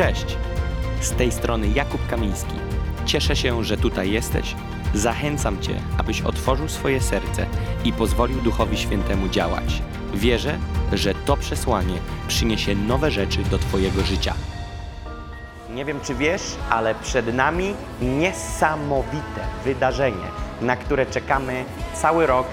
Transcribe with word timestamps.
Cześć! 0.00 0.36
Z 1.00 1.12
tej 1.12 1.32
strony 1.32 1.68
Jakub 1.68 2.06
Kamiński. 2.06 2.54
Cieszę 3.06 3.36
się, 3.36 3.64
że 3.64 3.76
tutaj 3.76 4.10
jesteś. 4.10 4.54
Zachęcam 4.94 5.62
Cię, 5.62 5.80
abyś 5.98 6.22
otworzył 6.22 6.68
swoje 6.68 7.00
serce 7.00 7.46
i 7.84 7.92
pozwolił 7.92 8.40
Duchowi 8.40 8.78
Świętemu 8.78 9.28
działać. 9.28 9.82
Wierzę, 10.14 10.58
że 10.92 11.14
to 11.14 11.36
przesłanie 11.36 11.98
przyniesie 12.28 12.74
nowe 12.74 13.10
rzeczy 13.10 13.42
do 13.42 13.58
Twojego 13.58 14.02
życia. 14.02 14.34
Nie 15.74 15.84
wiem, 15.84 16.00
czy 16.00 16.14
wiesz, 16.14 16.42
ale 16.70 16.94
przed 16.94 17.34
nami 17.34 17.74
niesamowite 18.02 19.40
wydarzenie, 19.64 20.26
na 20.60 20.76
które 20.76 21.06
czekamy 21.06 21.64
cały 21.94 22.26
rok. 22.26 22.46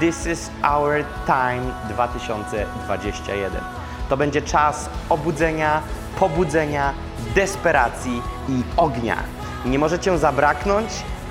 This 0.00 0.26
is 0.26 0.50
our 0.62 1.04
time 1.26 1.72
2021. 1.88 3.62
To 4.08 4.16
będzie 4.16 4.42
czas 4.42 4.90
obudzenia, 5.08 5.82
pobudzenia, 6.18 6.94
desperacji 7.34 8.22
i 8.48 8.62
ognia. 8.76 9.16
Nie 9.64 9.78
możecie 9.78 10.18
zabraknąć. 10.18 10.90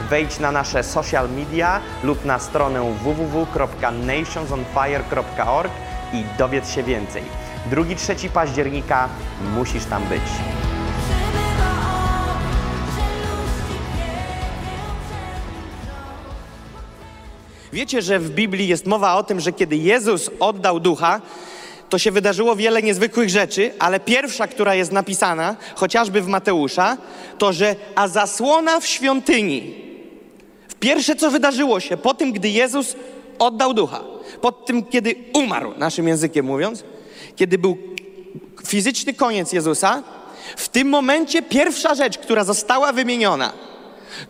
Wejdź 0.09 0.39
na 0.39 0.51
nasze 0.51 0.83
social 0.83 1.29
media 1.29 1.79
lub 2.03 2.25
na 2.25 2.39
stronę 2.39 2.95
www.nationsonfire.org 3.03 5.71
i 6.13 6.23
dowiedz 6.37 6.69
się 6.69 6.83
więcej. 6.83 7.23
2-3 7.71 8.29
października 8.29 9.09
musisz 9.55 9.85
tam 9.85 10.03
być. 10.03 10.21
Wiecie, 17.73 18.01
że 18.01 18.19
w 18.19 18.29
Biblii 18.29 18.67
jest 18.67 18.85
mowa 18.85 19.15
o 19.15 19.23
tym, 19.23 19.39
że 19.39 19.53
kiedy 19.53 19.75
Jezus 19.75 20.29
oddał 20.39 20.79
ducha, 20.79 21.21
to 21.89 21.97
się 21.97 22.11
wydarzyło 22.11 22.55
wiele 22.55 22.81
niezwykłych 22.81 23.29
rzeczy, 23.29 23.71
ale 23.79 23.99
pierwsza, 23.99 24.47
która 24.47 24.75
jest 24.75 24.91
napisana, 24.91 25.55
chociażby 25.75 26.21
w 26.21 26.27
Mateusza, 26.27 26.97
to 27.37 27.53
że 27.53 27.75
a 27.95 28.07
zasłona 28.07 28.79
w 28.79 28.87
świątyni. 28.87 29.75
Pierwsze, 30.79 31.15
co 31.15 31.31
wydarzyło 31.31 31.79
się 31.79 31.97
po 31.97 32.13
tym, 32.13 32.31
gdy 32.31 32.49
Jezus 32.49 32.95
oddał 33.39 33.73
ducha, 33.73 34.03
po 34.41 34.51
tym, 34.51 34.85
kiedy 34.85 35.15
umarł, 35.33 35.73
naszym 35.77 36.07
językiem 36.07 36.45
mówiąc, 36.45 36.83
kiedy 37.35 37.57
był 37.57 37.77
fizyczny 38.67 39.13
koniec 39.13 39.53
Jezusa, 39.53 40.03
w 40.57 40.69
tym 40.69 40.89
momencie 40.89 41.41
pierwsza 41.41 41.95
rzecz, 41.95 42.17
która 42.17 42.43
została 42.43 42.93
wymieniona, 42.93 43.53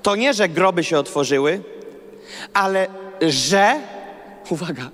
to 0.02 0.16
nie, 0.16 0.34
że 0.34 0.50
groby 0.50 0.84
się 0.84 1.00
otworzyły, 1.00 1.64
ale 2.54 2.88
że, 3.22 3.80
uwaga, 4.50 4.90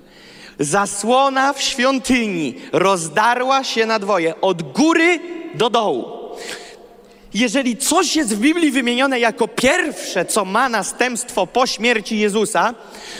zasłona 0.58 1.52
w 1.52 1.62
świątyni 1.62 2.54
rozdarła 2.72 3.64
się 3.64 3.86
na 3.86 3.98
dwoje, 3.98 4.40
od 4.40 4.62
góry 4.72 5.20
do 5.54 5.70
dołu. 5.70 6.16
Jeżeli 7.34 7.76
coś 7.76 8.16
jest 8.16 8.36
w 8.36 8.38
Biblii 8.38 8.70
wymienione 8.70 9.20
jako 9.20 9.48
pierwsze, 9.48 10.24
co 10.24 10.44
ma 10.44 10.68
następstwo 10.68 11.46
po 11.46 11.66
śmierci 11.66 12.18
Jezusa, 12.18 12.74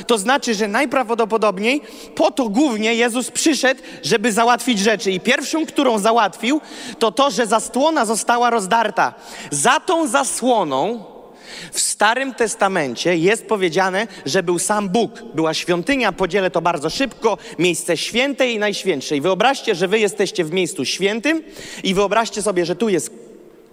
to 0.06 0.18
znaczy, 0.18 0.54
że 0.54 0.68
najprawdopodobniej 0.68 1.80
po 2.14 2.30
to 2.30 2.48
głównie 2.48 2.94
Jezus 2.94 3.30
przyszedł, 3.30 3.80
żeby 4.02 4.32
załatwić 4.32 4.78
rzeczy. 4.78 5.10
I 5.12 5.20
pierwszą, 5.20 5.66
którą 5.66 5.98
załatwił, 5.98 6.60
to 6.98 7.12
to, 7.12 7.30
że 7.30 7.46
zasłona 7.46 8.04
została 8.04 8.50
rozdarta. 8.50 9.14
Za 9.50 9.80
tą 9.80 10.06
zasłoną 10.06 11.04
w 11.72 11.80
Starym 11.80 12.34
Testamencie 12.34 13.16
jest 13.16 13.46
powiedziane, 13.46 14.06
że 14.26 14.42
był 14.42 14.58
sam 14.58 14.88
Bóg. 14.88 15.22
Była 15.34 15.54
świątynia, 15.54 16.12
podzielę 16.12 16.50
to 16.50 16.62
bardzo 16.62 16.90
szybko, 16.90 17.38
miejsce 17.58 17.96
święte 17.96 18.50
i 18.50 18.58
najświętsze. 18.58 19.16
I 19.16 19.20
wyobraźcie, 19.20 19.74
że 19.74 19.88
wy 19.88 19.98
jesteście 19.98 20.44
w 20.44 20.52
miejscu 20.52 20.84
świętym 20.84 21.42
i 21.82 21.94
wyobraźcie 21.94 22.42
sobie, 22.42 22.66
że 22.66 22.76
tu 22.76 22.88
jest 22.88 23.10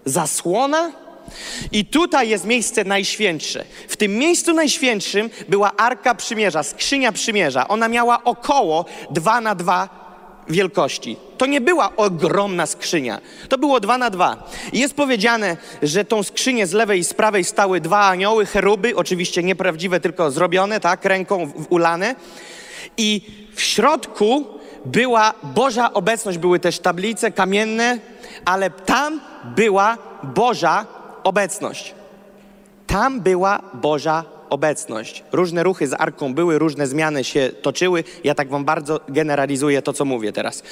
zasłona 0.06 0.92
i 1.72 1.86
tutaj 1.86 2.30
jest 2.30 2.46
miejsce 2.46 2.84
najświętsze. 2.84 3.66
W 3.88 3.98
tym 3.98 4.18
miejscu 4.18 4.54
najświętszym 4.54 5.30
była 5.50 5.72
Arka 5.78 6.16
Przymierza, 6.16 6.64
skrzynia 6.64 7.12
Przymierza. 7.12 7.68
Ona 7.68 7.88
miała 7.88 8.24
około 8.24 8.86
2 9.12 9.42
na 9.42 9.56
2 9.56 10.03
wielkości. 10.50 11.18
To 11.38 11.46
nie 11.46 11.62
była 11.62 11.96
ogromna 11.96 12.66
skrzynia. 12.66 13.22
To 13.50 13.58
było 13.58 13.80
dwa 13.80 13.98
na 13.98 14.10
dwa. 14.10 14.50
Jest 14.74 14.94
powiedziane, 14.94 15.58
że 15.82 16.06
tą 16.06 16.24
skrzynię 16.24 16.68
z 16.68 16.74
lewej 16.74 17.00
i 17.00 17.04
z 17.04 17.14
prawej 17.14 17.44
stały 17.44 17.82
dwa 17.82 18.00
anioły, 18.00 18.46
cheruby, 18.46 18.96
oczywiście 18.96 19.44
nieprawdziwe, 19.44 20.00
tylko 20.00 20.32
zrobione, 20.32 20.80
tak, 20.80 21.06
ręką 21.06 21.52
ulane. 21.70 22.16
I 22.98 23.22
w 23.56 23.62
środku 23.62 24.46
była 24.86 25.34
Boża 25.44 25.94
obecność, 25.94 26.38
były 26.38 26.60
też 26.60 26.80
tablice 26.80 27.32
kamienne, 27.32 28.00
ale 28.46 28.70
tam 28.70 29.22
była 29.56 29.98
Boża 30.24 30.86
obecność. 31.24 31.94
Tam 32.88 33.22
była 33.22 33.62
Boża 33.74 34.33
obecność. 34.54 35.24
Różne 35.32 35.64
ruchy 35.64 35.88
z 35.88 35.94
arką 35.94 36.34
były, 36.34 36.60
różne 36.60 36.88
zmiany 36.88 37.24
się 37.24 37.52
toczyły. 37.62 38.04
Ja 38.24 38.36
tak 38.36 38.50
wam 38.50 38.66
bardzo 38.66 39.00
generalizuję 39.10 39.82
to, 39.82 39.94
co 39.94 40.06
mówię 40.06 40.34
teraz. 40.34 40.64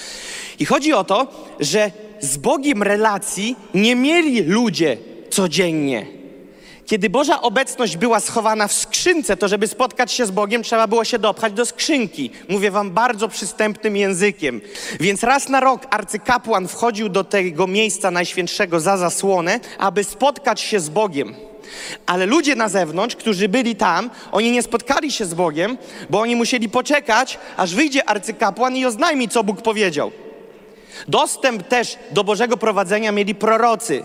I 0.60 0.66
chodzi 0.66 0.94
o 0.94 1.04
to, 1.04 1.28
że 1.60 1.92
z 2.20 2.38
Bogiem 2.38 2.84
relacji 2.84 3.56
nie 3.74 3.96
mieli 3.96 4.42
ludzie 4.44 4.98
codziennie. 5.30 6.22
Kiedy 6.86 7.10
Boża 7.10 7.42
obecność 7.42 7.98
była 7.98 8.20
schowana 8.20 8.68
w 8.68 8.74
skrzynce, 8.74 9.38
to 9.38 9.48
żeby 9.48 9.68
spotkać 9.68 10.12
się 10.12 10.26
z 10.26 10.32
Bogiem, 10.32 10.64
trzeba 10.64 10.88
było 10.88 11.04
się 11.04 11.20
dopchać 11.20 11.54
do 11.54 11.66
skrzynki. 11.66 12.32
Mówię 12.50 12.72
wam 12.72 12.92
bardzo 12.92 13.28
przystępnym 13.28 13.98
językiem. 13.98 14.62
Więc 15.00 15.24
raz 15.24 15.50
na 15.50 15.60
rok 15.60 15.82
arcykapłan 15.90 16.68
wchodził 16.68 17.10
do 17.10 17.24
tego 17.24 17.68
miejsca 17.68 18.12
najświętszego 18.12 18.80
za 18.80 18.98
zasłonę, 18.98 19.60
aby 19.78 20.04
spotkać 20.04 20.62
się 20.62 20.80
z 20.80 20.90
Bogiem. 20.90 21.51
Ale 22.06 22.26
ludzie 22.26 22.56
na 22.56 22.70
zewnątrz, 22.70 23.16
którzy 23.16 23.50
byli 23.50 23.76
tam, 23.76 24.10
oni 24.32 24.52
nie 24.52 24.64
spotkali 24.64 25.12
się 25.12 25.26
z 25.26 25.34
Bogiem, 25.34 25.78
bo 26.10 26.20
oni 26.20 26.36
musieli 26.36 26.70
poczekać, 26.70 27.40
aż 27.58 27.76
wyjdzie 27.76 28.10
arcykapłan 28.10 28.76
i 28.76 28.86
oznajmi, 28.86 29.30
co 29.30 29.44
Bóg 29.44 29.62
powiedział. 29.62 30.12
Dostęp 31.08 31.68
też 31.68 31.98
do 32.12 32.24
Bożego 32.24 32.58
prowadzenia 32.58 33.12
mieli 33.12 33.36
prorocy. 33.36 34.04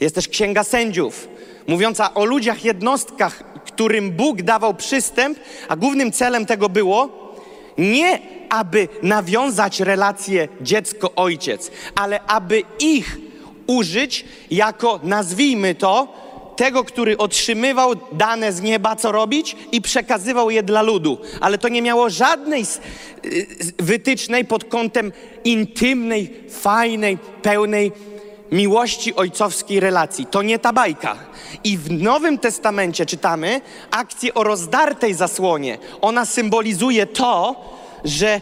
Jest 0.00 0.14
też 0.14 0.28
księga 0.28 0.64
sędziów, 0.64 1.28
mówiąca 1.66 2.14
o 2.14 2.24
ludziach, 2.24 2.64
jednostkach, 2.64 3.44
którym 3.64 4.10
Bóg 4.10 4.42
dawał 4.42 4.74
przystęp, 4.74 5.38
a 5.68 5.76
głównym 5.76 6.12
celem 6.12 6.46
tego 6.46 6.68
było 6.68 7.22
nie 7.78 8.18
aby 8.52 8.88
nawiązać 9.02 9.80
relację 9.80 10.48
dziecko-ojciec, 10.60 11.70
ale 11.94 12.22
aby 12.22 12.62
ich 12.78 13.18
użyć 13.66 14.24
jako, 14.50 15.00
nazwijmy 15.02 15.74
to, 15.74 16.21
tego, 16.56 16.84
który 16.84 17.18
otrzymywał 17.18 17.92
dane 18.12 18.52
z 18.52 18.62
nieba, 18.62 18.96
co 18.96 19.12
robić 19.12 19.56
i 19.72 19.82
przekazywał 19.82 20.50
je 20.50 20.62
dla 20.62 20.82
ludu. 20.82 21.18
Ale 21.40 21.58
to 21.58 21.68
nie 21.68 21.82
miało 21.82 22.10
żadnej 22.10 22.64
wytycznej 23.78 24.44
pod 24.44 24.64
kątem 24.64 25.12
intymnej, 25.44 26.34
fajnej, 26.50 27.18
pełnej 27.42 27.92
miłości 28.52 29.14
ojcowskiej 29.14 29.80
relacji. 29.80 30.26
To 30.26 30.42
nie 30.42 30.58
ta 30.58 30.72
bajka. 30.72 31.16
I 31.64 31.78
w 31.78 32.02
Nowym 32.02 32.38
Testamencie 32.38 33.06
czytamy 33.06 33.60
akcję 33.90 34.34
o 34.34 34.44
rozdartej 34.44 35.14
zasłonie. 35.14 35.78
Ona 36.00 36.26
symbolizuje 36.26 37.06
to, 37.06 37.56
że 38.04 38.40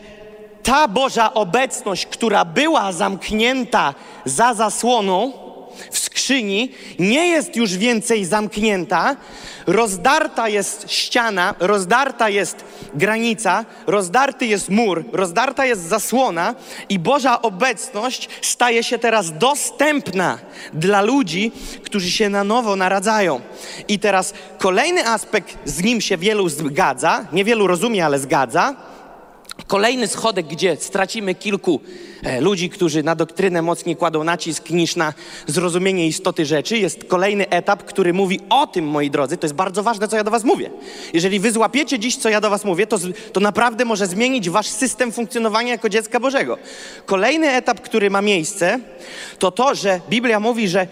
ta 0.63 0.89
Boża 0.89 1.35
obecność, 1.35 2.07
która 2.07 2.45
była 2.45 2.93
zamknięta 2.93 3.95
za 4.25 4.55
zasłoną, 4.55 5.33
w 5.91 5.99
skrzyni 5.99 6.73
nie 6.99 7.27
jest 7.27 7.57
już 7.57 7.77
więcej 7.77 8.25
zamknięta, 8.25 9.17
rozdarta 9.67 10.49
jest 10.49 10.93
ściana, 10.93 11.55
rozdarta 11.61 12.29
jest 12.29 12.65
granica, 12.95 13.65
rozdarty 13.87 14.47
jest 14.47 14.69
mur, 14.69 15.05
rozdarta 15.13 15.67
jest 15.67 15.89
zasłona 15.89 16.55
i 16.89 16.99
Boża 16.99 17.43
obecność 17.43 18.29
staje 18.43 18.85
się 18.85 18.99
teraz 18.99 19.39
dostępna 19.39 20.39
dla 20.73 21.03
ludzi, 21.03 21.53
którzy 21.85 22.11
się 22.11 22.29
na 22.29 22.45
nowo 22.45 22.77
naradzają. 22.77 23.41
I 23.89 23.99
teraz 23.99 24.35
kolejny 24.59 25.09
aspekt, 25.09 25.59
z 25.65 25.83
nim 25.83 26.01
się 26.01 26.17
wielu 26.17 26.49
zgadza, 26.49 27.27
niewielu 27.33 27.67
rozumie, 27.67 28.05
ale 28.05 28.19
zgadza, 28.19 28.77
Kolejny 29.71 30.07
schodek, 30.07 30.47
gdzie 30.47 30.77
stracimy 30.77 31.35
kilku 31.35 31.81
e, 32.23 32.41
ludzi, 32.41 32.71
którzy 32.71 33.03
na 33.03 33.15
doktrynę 33.15 33.63
mocniej 33.63 33.97
kładą 33.97 34.25
nacisk 34.25 34.71
niż 34.71 34.97
na 34.97 35.15
zrozumienie 35.47 36.07
istoty 36.07 36.47
rzeczy, 36.47 36.79
jest 36.79 37.05
kolejny 37.05 37.49
etap, 37.49 37.85
który 37.85 38.13
mówi 38.13 38.41
o 38.49 38.67
tym, 38.67 38.89
moi 38.89 39.11
drodzy. 39.11 39.37
To 39.37 39.47
jest 39.47 39.55
bardzo 39.55 39.83
ważne, 39.83 40.09
co 40.09 40.17
ja 40.17 40.25
do 40.25 40.31
Was 40.31 40.45
mówię. 40.45 40.71
Jeżeli 41.13 41.41
Wy 41.41 41.53
złapiecie 41.53 41.99
dziś, 41.99 42.17
co 42.17 42.29
ja 42.29 42.41
do 42.41 42.51
Was 42.51 42.65
mówię, 42.65 42.87
to, 42.87 42.99
to 43.33 43.41
naprawdę 43.41 43.85
może 43.85 44.07
zmienić 44.07 44.51
Wasz 44.51 44.69
system 44.69 45.13
funkcjonowania 45.13 45.73
jako 45.73 45.89
dziecka 45.89 46.21
Bożego. 46.21 46.59
Kolejny 47.07 47.49
etap, 47.49 47.81
który 47.81 48.11
ma 48.11 48.23
miejsce, 48.23 48.81
to 49.39 49.51
to, 49.51 49.75
że 49.75 50.01
Biblia 50.09 50.41
mówi, 50.41 50.69
że 50.69 50.87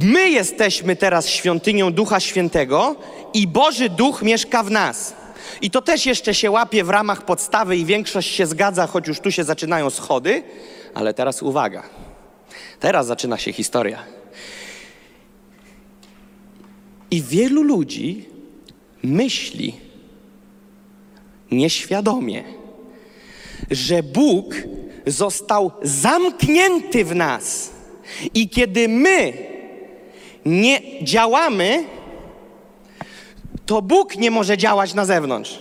my 0.00 0.30
jesteśmy 0.30 0.96
teraz 0.96 1.28
świątynią 1.28 1.92
Ducha 1.92 2.20
Świętego 2.20 2.96
i 3.34 3.46
Boży 3.46 3.88
Duch 3.88 4.22
mieszka 4.22 4.62
w 4.62 4.70
nas. 4.70 5.25
I 5.62 5.70
to 5.70 5.82
też 5.82 6.06
jeszcze 6.06 6.34
się 6.34 6.50
łapie 6.50 6.84
w 6.84 6.90
ramach 6.90 7.24
podstawy 7.24 7.76
i 7.76 7.84
większość 7.84 8.34
się 8.34 8.46
zgadza, 8.46 8.86
choć 8.86 9.08
już 9.08 9.20
tu 9.20 9.30
się 9.30 9.44
zaczynają 9.44 9.90
schody, 9.90 10.42
ale 10.94 11.14
teraz 11.14 11.42
uwaga. 11.42 11.82
Teraz 12.80 13.06
zaczyna 13.06 13.38
się 13.38 13.52
historia. 13.52 14.04
I 17.10 17.22
wielu 17.22 17.62
ludzi 17.62 18.28
myśli 19.02 19.74
nieświadomie, 21.50 22.44
że 23.70 24.02
Bóg 24.02 24.54
został 25.06 25.72
zamknięty 25.82 27.04
w 27.04 27.14
nas. 27.14 27.70
I 28.34 28.48
kiedy 28.48 28.88
my 28.88 29.32
nie 30.46 30.80
działamy, 31.02 31.84
to 33.66 33.82
Bóg 33.82 34.16
nie 34.16 34.30
może 34.30 34.58
działać 34.58 34.94
na 34.94 35.04
zewnątrz. 35.04 35.60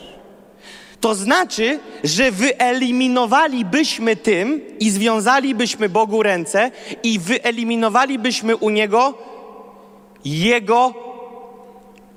To 1.01 1.15
znaczy, 1.15 1.79
że 2.03 2.31
wyeliminowalibyśmy 2.31 4.15
tym 4.15 4.61
i 4.79 4.89
związalibyśmy 4.89 5.89
Bogu 5.89 6.23
ręce 6.23 6.71
i 7.03 7.19
wyeliminowalibyśmy 7.19 8.55
u 8.55 8.69
Niego 8.69 9.13
Jego 10.25 10.93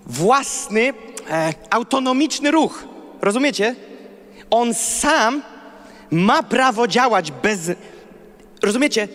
własny, 0.06 0.92
e, 1.30 1.52
autonomiczny 1.70 2.50
ruch. 2.50 2.84
Rozumiecie? 3.22 3.76
On 4.50 4.74
sam 4.74 5.42
ma 6.10 6.42
prawo 6.42 6.88
działać 6.88 7.30
bez. 7.30 7.60
Rozumiecie? 8.62 9.08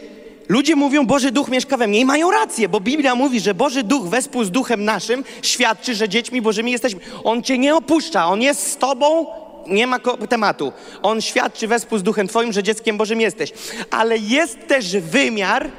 Ludzie 0.54 0.76
mówią, 0.76 1.06
Boży 1.06 1.32
Duch 1.32 1.50
mieszka 1.50 1.78
we 1.78 1.88
mnie 1.88 2.00
i 2.00 2.06
mają 2.06 2.32
rację, 2.32 2.70
bo 2.70 2.80
Biblia 2.80 3.16
mówi, 3.16 3.40
że 3.40 3.54
Boży 3.54 3.84
Duch 3.84 4.08
wespół 4.08 4.44
z 4.44 4.52
Duchem 4.52 4.86
naszym 4.86 5.24
świadczy, 5.42 5.96
że 5.96 6.10
dziećmi 6.10 6.42
Bożymi 6.42 6.72
jesteśmy. 6.72 7.00
On 7.24 7.44
cię 7.44 7.58
nie 7.58 7.76
opuszcza, 7.76 8.28
On 8.28 8.42
jest 8.42 8.72
z 8.72 8.78
tobą, 8.78 9.26
nie 9.68 9.88
ma 9.88 10.00
tematu. 10.30 10.72
On 11.02 11.22
świadczy 11.22 11.68
wespół 11.68 11.98
z 11.98 12.04
Duchem 12.04 12.28
Twoim, 12.28 12.54
że 12.54 12.64
dzieckiem 12.64 12.98
Bożym 12.98 13.22
jesteś. 13.22 13.54
Ale 13.92 14.18
jest 14.18 14.68
też 14.68 14.98
wymiar 14.98 15.72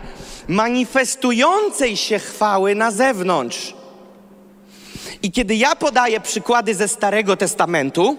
manifestującej 0.48 1.96
się 1.96 2.18
chwały 2.18 2.74
na 2.74 2.90
zewnątrz. 2.90 3.74
I 5.22 5.32
kiedy 5.32 5.54
ja 5.54 5.76
podaję 5.76 6.20
przykłady 6.20 6.74
ze 6.74 6.88
Starego 6.88 7.36
Testamentu, 7.36 8.16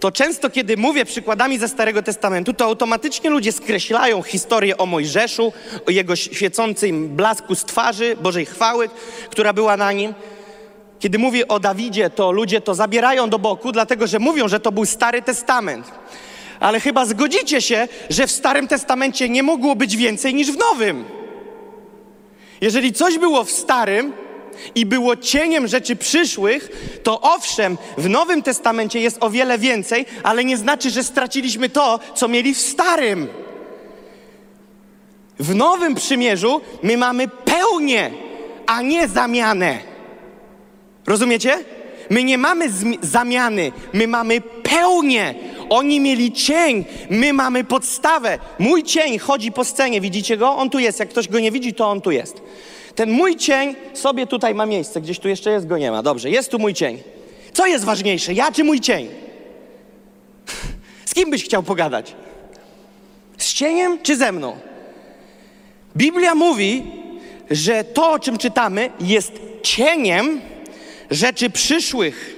to 0.00 0.12
często, 0.12 0.50
kiedy 0.50 0.76
mówię 0.76 1.04
przykładami 1.04 1.58
ze 1.58 1.68
Starego 1.68 2.02
Testamentu, 2.02 2.52
to 2.52 2.64
automatycznie 2.64 3.30
ludzie 3.30 3.52
skreślają 3.52 4.22
historię 4.22 4.78
o 4.78 4.86
Mojżeszu, 4.86 5.52
o 5.86 5.90
jego 5.90 6.16
świecącym 6.16 7.08
blasku 7.08 7.54
z 7.54 7.64
twarzy, 7.64 8.16
Bożej 8.16 8.46
chwały, 8.46 8.88
która 9.30 9.52
była 9.52 9.76
na 9.76 9.92
nim. 9.92 10.14
Kiedy 10.98 11.18
mówię 11.18 11.48
o 11.48 11.60
Dawidzie, 11.60 12.10
to 12.10 12.32
ludzie 12.32 12.60
to 12.60 12.74
zabierają 12.74 13.30
do 13.30 13.38
boku, 13.38 13.72
dlatego 13.72 14.06
że 14.06 14.18
mówią, 14.18 14.48
że 14.48 14.60
to 14.60 14.72
był 14.72 14.86
Stary 14.86 15.22
Testament. 15.22 15.90
Ale 16.60 16.80
chyba 16.80 17.06
zgodzicie 17.06 17.62
się, 17.62 17.88
że 18.10 18.26
w 18.26 18.30
Starym 18.30 18.68
Testamencie 18.68 19.28
nie 19.28 19.42
mogło 19.42 19.76
być 19.76 19.96
więcej 19.96 20.34
niż 20.34 20.52
w 20.52 20.58
Nowym. 20.58 21.04
Jeżeli 22.60 22.92
coś 22.92 23.18
było 23.18 23.44
w 23.44 23.50
Starym 23.50 24.12
i 24.74 24.86
było 24.86 25.16
cieniem 25.16 25.68
rzeczy 25.68 25.96
przyszłych, 25.96 26.68
to 27.02 27.20
owszem, 27.20 27.78
w 27.98 28.08
Nowym 28.08 28.42
Testamencie 28.42 29.00
jest 29.00 29.16
o 29.20 29.30
wiele 29.30 29.58
więcej, 29.58 30.06
ale 30.22 30.44
nie 30.44 30.56
znaczy, 30.56 30.90
że 30.90 31.04
straciliśmy 31.04 31.68
to, 31.68 32.00
co 32.14 32.28
mieli 32.28 32.54
w 32.54 32.60
Starym. 32.60 33.28
W 35.38 35.54
Nowym 35.54 35.94
Przymierzu 35.94 36.60
my 36.82 36.96
mamy 36.96 37.28
pełnię, 37.28 38.10
a 38.66 38.82
nie 38.82 39.08
zamianę. 39.08 39.78
Rozumiecie? 41.06 41.64
My 42.10 42.24
nie 42.24 42.38
mamy 42.38 42.70
zamiany, 43.02 43.72
my 43.92 44.06
mamy 44.08 44.40
pełnię. 44.40 45.34
Oni 45.68 46.00
mieli 46.00 46.32
cień, 46.32 46.84
my 47.10 47.32
mamy 47.32 47.64
podstawę. 47.64 48.38
Mój 48.58 48.82
cień 48.82 49.18
chodzi 49.18 49.52
po 49.52 49.64
scenie, 49.64 50.00
widzicie 50.00 50.36
go? 50.36 50.56
On 50.56 50.70
tu 50.70 50.78
jest. 50.78 51.00
Jak 51.00 51.08
ktoś 51.08 51.28
go 51.28 51.40
nie 51.40 51.50
widzi, 51.50 51.74
to 51.74 51.88
on 51.88 52.00
tu 52.00 52.10
jest. 52.10 52.42
Ten 52.94 53.10
mój 53.10 53.36
cień 53.36 53.74
sobie 53.94 54.26
tutaj 54.26 54.54
ma 54.54 54.66
miejsce, 54.66 55.00
gdzieś 55.00 55.18
tu 55.18 55.28
jeszcze 55.28 55.50
jest, 55.50 55.66
go 55.66 55.78
nie 55.78 55.90
ma. 55.90 56.02
Dobrze, 56.02 56.30
jest 56.30 56.50
tu 56.50 56.58
mój 56.58 56.74
cień. 56.74 57.02
Co 57.52 57.66
jest 57.66 57.84
ważniejsze, 57.84 58.32
ja 58.32 58.52
czy 58.52 58.64
mój 58.64 58.80
cień? 58.80 59.08
Z 61.04 61.14
kim 61.14 61.30
byś 61.30 61.44
chciał 61.44 61.62
pogadać? 61.62 62.14
Z 63.38 63.54
cieniem 63.54 63.98
czy 64.02 64.16
ze 64.16 64.32
mną? 64.32 64.56
Biblia 65.96 66.34
mówi, 66.34 66.82
że 67.50 67.84
to, 67.84 68.10
o 68.10 68.18
czym 68.18 68.38
czytamy, 68.38 68.90
jest 69.00 69.32
cieniem 69.62 70.40
rzeczy 71.10 71.50
przyszłych, 71.50 72.36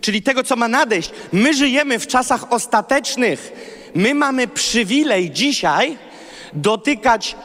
czyli 0.00 0.22
tego, 0.22 0.44
co 0.44 0.56
ma 0.56 0.68
nadejść. 0.68 1.10
My 1.32 1.54
żyjemy 1.54 1.98
w 1.98 2.06
czasach 2.06 2.52
ostatecznych. 2.52 3.52
My 3.94 4.14
mamy 4.14 4.48
przywilej 4.48 5.30
dzisiaj 5.30 5.96
dotykać 6.52 7.36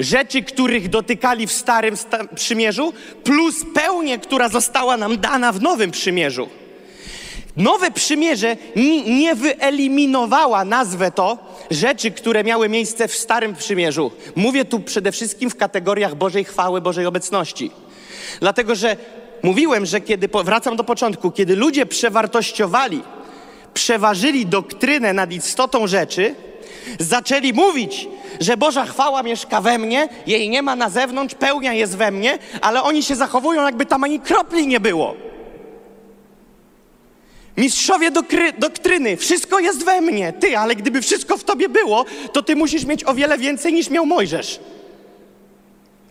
rzeczy, 0.00 0.42
których 0.42 0.88
dotykali 0.88 1.46
w 1.46 1.52
Starym 1.52 1.96
sta- 1.96 2.24
Przymierzu, 2.34 2.92
plus 3.24 3.64
pełnię, 3.74 4.18
która 4.18 4.48
została 4.48 4.96
nam 4.96 5.18
dana 5.18 5.52
w 5.52 5.62
Nowym 5.62 5.90
Przymierzu. 5.90 6.48
Nowe 7.56 7.90
przymierze 7.90 8.56
ni- 8.76 9.10
nie 9.20 9.34
wyeliminowała, 9.34 10.64
nazwę 10.64 11.10
to, 11.10 11.38
rzeczy, 11.70 12.10
które 12.10 12.44
miały 12.44 12.68
miejsce 12.68 13.08
w 13.08 13.14
Starym 13.16 13.54
Przymierzu. 13.54 14.10
Mówię 14.36 14.64
tu 14.64 14.80
przede 14.80 15.12
wszystkim 15.12 15.50
w 15.50 15.56
kategoriach 15.56 16.14
Bożej 16.14 16.44
chwały, 16.44 16.80
Bożej 16.80 17.06
obecności. 17.06 17.70
Dlatego, 18.40 18.74
że 18.74 18.96
mówiłem, 19.42 19.86
że 19.86 20.00
kiedy, 20.00 20.28
wracam 20.44 20.76
do 20.76 20.84
początku, 20.84 21.30
kiedy 21.30 21.56
ludzie 21.56 21.86
przewartościowali, 21.86 23.02
przeważyli 23.74 24.46
doktrynę 24.46 25.12
nad 25.12 25.32
istotą 25.32 25.86
rzeczy, 25.86 26.34
zaczęli 26.98 27.52
mówić, 27.52 28.08
że 28.40 28.56
Boża 28.56 28.84
chwała 28.84 29.22
mieszka 29.22 29.60
we 29.60 29.78
mnie, 29.78 30.08
jej 30.26 30.48
nie 30.48 30.62
ma 30.62 30.76
na 30.76 30.90
zewnątrz, 30.90 31.34
pełnia 31.34 31.72
jest 31.72 31.96
we 31.96 32.10
mnie, 32.10 32.38
ale 32.60 32.82
oni 32.82 33.02
się 33.02 33.16
zachowują, 33.16 33.64
jakby 33.64 33.86
tam 33.86 34.04
ani 34.04 34.20
kropli 34.20 34.66
nie 34.66 34.80
było. 34.80 35.14
Mistrzowie 37.56 38.10
dokry, 38.10 38.52
doktryny, 38.52 39.16
wszystko 39.16 39.58
jest 39.58 39.84
we 39.84 40.00
mnie, 40.00 40.32
ty, 40.32 40.58
ale 40.58 40.76
gdyby 40.76 41.02
wszystko 41.02 41.36
w 41.36 41.44
tobie 41.44 41.68
było, 41.68 42.04
to 42.32 42.42
ty 42.42 42.56
musisz 42.56 42.84
mieć 42.84 43.04
o 43.04 43.14
wiele 43.14 43.38
więcej 43.38 43.72
niż 43.72 43.90
miał 43.90 44.06
Mojżesz. 44.06 44.60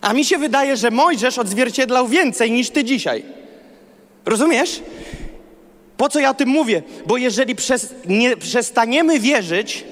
A 0.02 0.14
mi 0.14 0.26
się 0.26 0.38
wydaje, 0.38 0.78
że 0.78 0.92
Mojżesz 0.92 1.38
odzwierciedlał 1.38 2.08
więcej 2.08 2.52
niż 2.52 2.70
ty 2.70 2.84
dzisiaj. 2.84 3.24
Rozumiesz? 4.26 4.82
Po 5.98 6.10
co 6.10 6.20
ja 6.20 6.30
o 6.30 6.34
tym 6.34 6.50
mówię? 6.50 6.84
Bo 7.06 7.18
jeżeli 7.18 7.56
przez, 7.56 7.94
nie 8.06 8.38
przestaniemy 8.38 9.20
wierzyć, 9.20 9.86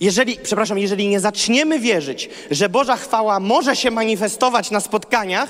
jeżeli, 0.00 0.38
przepraszam, 0.42 0.78
jeżeli 0.78 1.08
nie 1.08 1.20
zaczniemy 1.20 1.78
wierzyć, 1.78 2.30
że 2.50 2.68
Boża 2.68 2.96
chwała 2.96 3.40
może 3.40 3.76
się 3.76 3.90
manifestować 3.90 4.70
na 4.70 4.80
spotkaniach, 4.80 5.48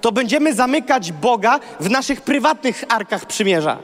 to 0.00 0.12
będziemy 0.12 0.54
zamykać 0.54 1.12
Boga 1.12 1.60
w 1.80 1.90
naszych 1.90 2.20
prywatnych 2.20 2.84
arkach 2.88 3.26
przymierza. 3.26 3.78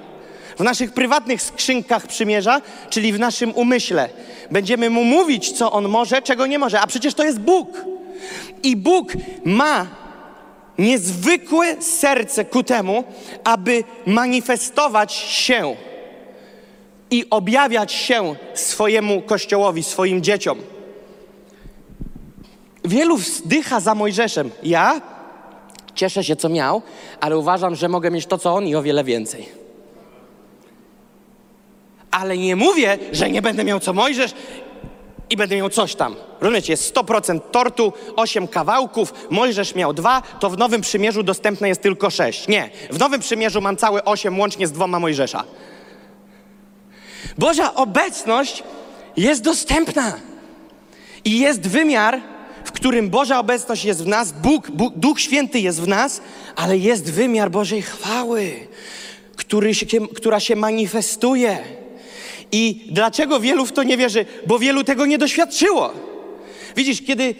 W 0.59 0.61
naszych 0.61 0.93
prywatnych 0.93 1.43
skrzynkach 1.43 2.07
przymierza, 2.07 2.61
czyli 2.91 3.13
w 3.13 3.19
naszym 3.19 3.55
umyśle. 3.55 4.09
Będziemy 4.51 4.91
mu 4.91 5.05
mówić, 5.05 5.53
co 5.53 5.73
on 5.73 5.89
może, 5.89 6.23
czego 6.23 6.47
nie 6.47 6.59
może. 6.59 6.81
A 6.81 6.87
przecież 6.87 7.15
to 7.15 7.25
jest 7.25 7.41
Bóg. 7.41 7.69
I 8.63 8.77
Bóg 8.77 9.13
ma 9.45 9.87
niezwykłe 10.79 11.83
serce 11.83 12.45
ku 12.45 12.63
temu, 12.63 13.05
aby 13.45 13.85
manifestować 14.07 15.13
się 15.13 15.77
i 17.13 17.31
objawiać 17.31 17.93
się 17.93 18.35
swojemu 18.55 19.23
kościołowi, 19.23 19.83
swoim 19.83 20.23
dzieciom. 20.23 20.59
Wielu 22.85 23.17
wzdycha 23.17 23.81
za 23.81 23.95
Mojżeszem. 23.95 24.51
Ja 24.63 25.01
cieszę 25.95 26.25
się, 26.25 26.37
co 26.37 26.49
miał, 26.49 26.83
ale 27.21 27.39
uważam, 27.39 27.75
że 27.75 27.89
mogę 27.89 28.11
mieć 28.11 28.27
to, 28.27 28.39
co 28.39 28.55
on 28.55 28.67
i 28.67 28.75
o 28.75 28.83
wiele 28.83 29.05
więcej. 29.05 29.49
Ale 32.11 32.39
nie 32.39 32.57
mówię, 32.57 32.99
że 33.13 33.31
nie 33.31 33.43
będę 33.43 33.65
miał 33.65 33.81
co 33.81 33.93
Mojżesz 33.93 34.35
i 35.31 35.37
będę 35.37 35.57
miał 35.57 35.71
coś 35.71 35.95
tam. 35.95 36.17
Rozumiecie, 36.41 36.73
jest 36.73 36.95
100% 36.95 37.41
tortu, 37.51 37.93
8 38.17 38.49
kawałków, 38.49 39.15
Mojżesz 39.31 39.75
miał 39.75 39.93
dwa, 39.93 40.23
to 40.41 40.51
w 40.51 40.59
Nowym 40.59 40.81
Przymierzu 40.81 41.23
dostępne 41.23 41.69
jest 41.69 41.83
tylko 41.83 42.11
6. 42.11 42.49
Nie, 42.49 42.71
w 42.91 42.99
Nowym 42.99 43.21
Przymierzu 43.21 43.61
mam 43.61 43.77
całe 43.77 44.05
8 44.05 44.39
łącznie 44.39 44.67
z 44.67 44.73
dwoma 44.73 45.01
Mojżesza. 45.01 45.45
Boża 47.39 47.75
obecność 47.75 48.63
jest 49.17 49.43
dostępna. 49.43 50.21
I 51.25 51.39
jest 51.39 51.69
wymiar, 51.69 52.21
w 52.65 52.73
którym 52.73 53.11
Boża 53.11 53.39
obecność 53.39 53.85
jest 53.85 54.05
w 54.05 54.07
nas, 54.07 54.33
Bóg, 54.33 54.71
Bóg, 54.71 54.95
Duch 54.97 55.21
Święty 55.21 55.61
jest 55.61 55.81
w 55.81 55.89
nas, 55.89 56.21
ale 56.57 56.79
jest 56.79 57.13
wymiar 57.13 57.51
Bożej 57.51 57.83
chwały, 57.83 58.53
który 59.37 59.75
się, 59.75 59.87
która 60.15 60.41
się 60.41 60.57
manifestuje. 60.57 61.59
I 62.53 62.87
dlaczego 62.91 63.41
wielu 63.41 63.67
w 63.67 63.73
to 63.73 63.83
nie 63.83 63.97
wierzy? 63.97 64.27
Bo 64.47 64.59
wielu 64.59 64.85
tego 64.85 65.07
nie 65.07 65.19
doświadczyło. 65.19 65.93
Widzisz, 66.77 67.03
kiedy, 67.03 67.35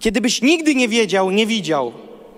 kiedy 0.00 0.20
byś 0.20 0.42
nigdy 0.42 0.74
nie 0.74 0.88
wiedział, 0.88 1.30
nie 1.30 1.46
widział, 1.46 1.92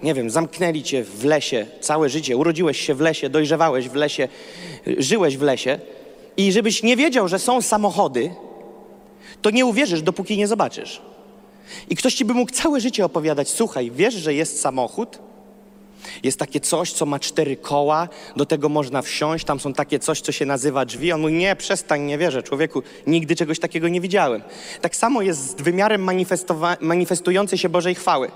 nie 0.07 0.15
wiem, 0.15 0.31
zamknęli 0.31 0.83
cię 0.83 1.05
w 1.05 1.25
lesie 1.25 1.67
całe 1.81 2.09
życie, 2.09 2.37
urodziłeś 2.37 2.81
się 2.81 2.95
w 2.95 3.01
lesie, 3.01 3.29
dojrzewałeś 3.29 3.89
w 3.89 3.95
lesie, 3.95 4.29
żyłeś 4.99 5.37
w 5.37 5.43
lesie 5.43 5.79
i 6.37 6.53
żebyś 6.53 6.83
nie 6.83 6.97
wiedział, 6.97 7.29
że 7.29 7.39
są 7.39 7.63
samochody, 7.63 8.31
to 9.43 9.51
nie 9.51 9.67
uwierzysz, 9.67 10.03
dopóki 10.03 10.37
nie 10.37 10.47
zobaczysz. 10.47 11.03
I 11.91 11.97
ktoś 11.97 12.15
ci 12.15 12.25
by 12.25 12.35
mógł 12.35 12.53
całe 12.53 12.81
życie 12.81 13.05
opowiadać: 13.05 13.49
Słuchaj, 13.49 13.91
wiesz, 13.91 14.15
że 14.15 14.35
jest 14.35 14.61
samochód? 14.61 15.19
Jest 16.23 16.39
takie 16.39 16.61
coś, 16.61 16.93
co 16.93 17.07
ma 17.07 17.19
cztery 17.19 17.57
koła, 17.57 18.09
do 18.37 18.47
tego 18.47 18.69
można 18.69 19.03
wsiąść, 19.03 19.45
tam 19.45 19.61
są 19.61 19.73
takie 19.73 19.99
coś, 19.99 20.21
co 20.21 20.33
się 20.33 20.47
nazywa 20.47 20.85
drzwi. 20.85 21.13
On 21.13 21.21
mówi, 21.21 21.35
nie, 21.35 21.57
przestań, 21.57 22.03
nie 22.03 22.19
wierzę, 22.19 22.43
człowieku, 22.43 22.83
nigdy 23.07 23.37
czegoś 23.37 23.59
takiego 23.59 23.89
nie 23.89 24.01
widziałem. 24.01 24.43
Tak 24.81 24.97
samo 24.97 25.23
jest 25.23 25.59
z 25.59 25.63
wymiarem 25.63 26.09
manifestującej 26.81 27.59
się 27.59 27.69
Bożej 27.69 27.95
chwały. 27.95 28.31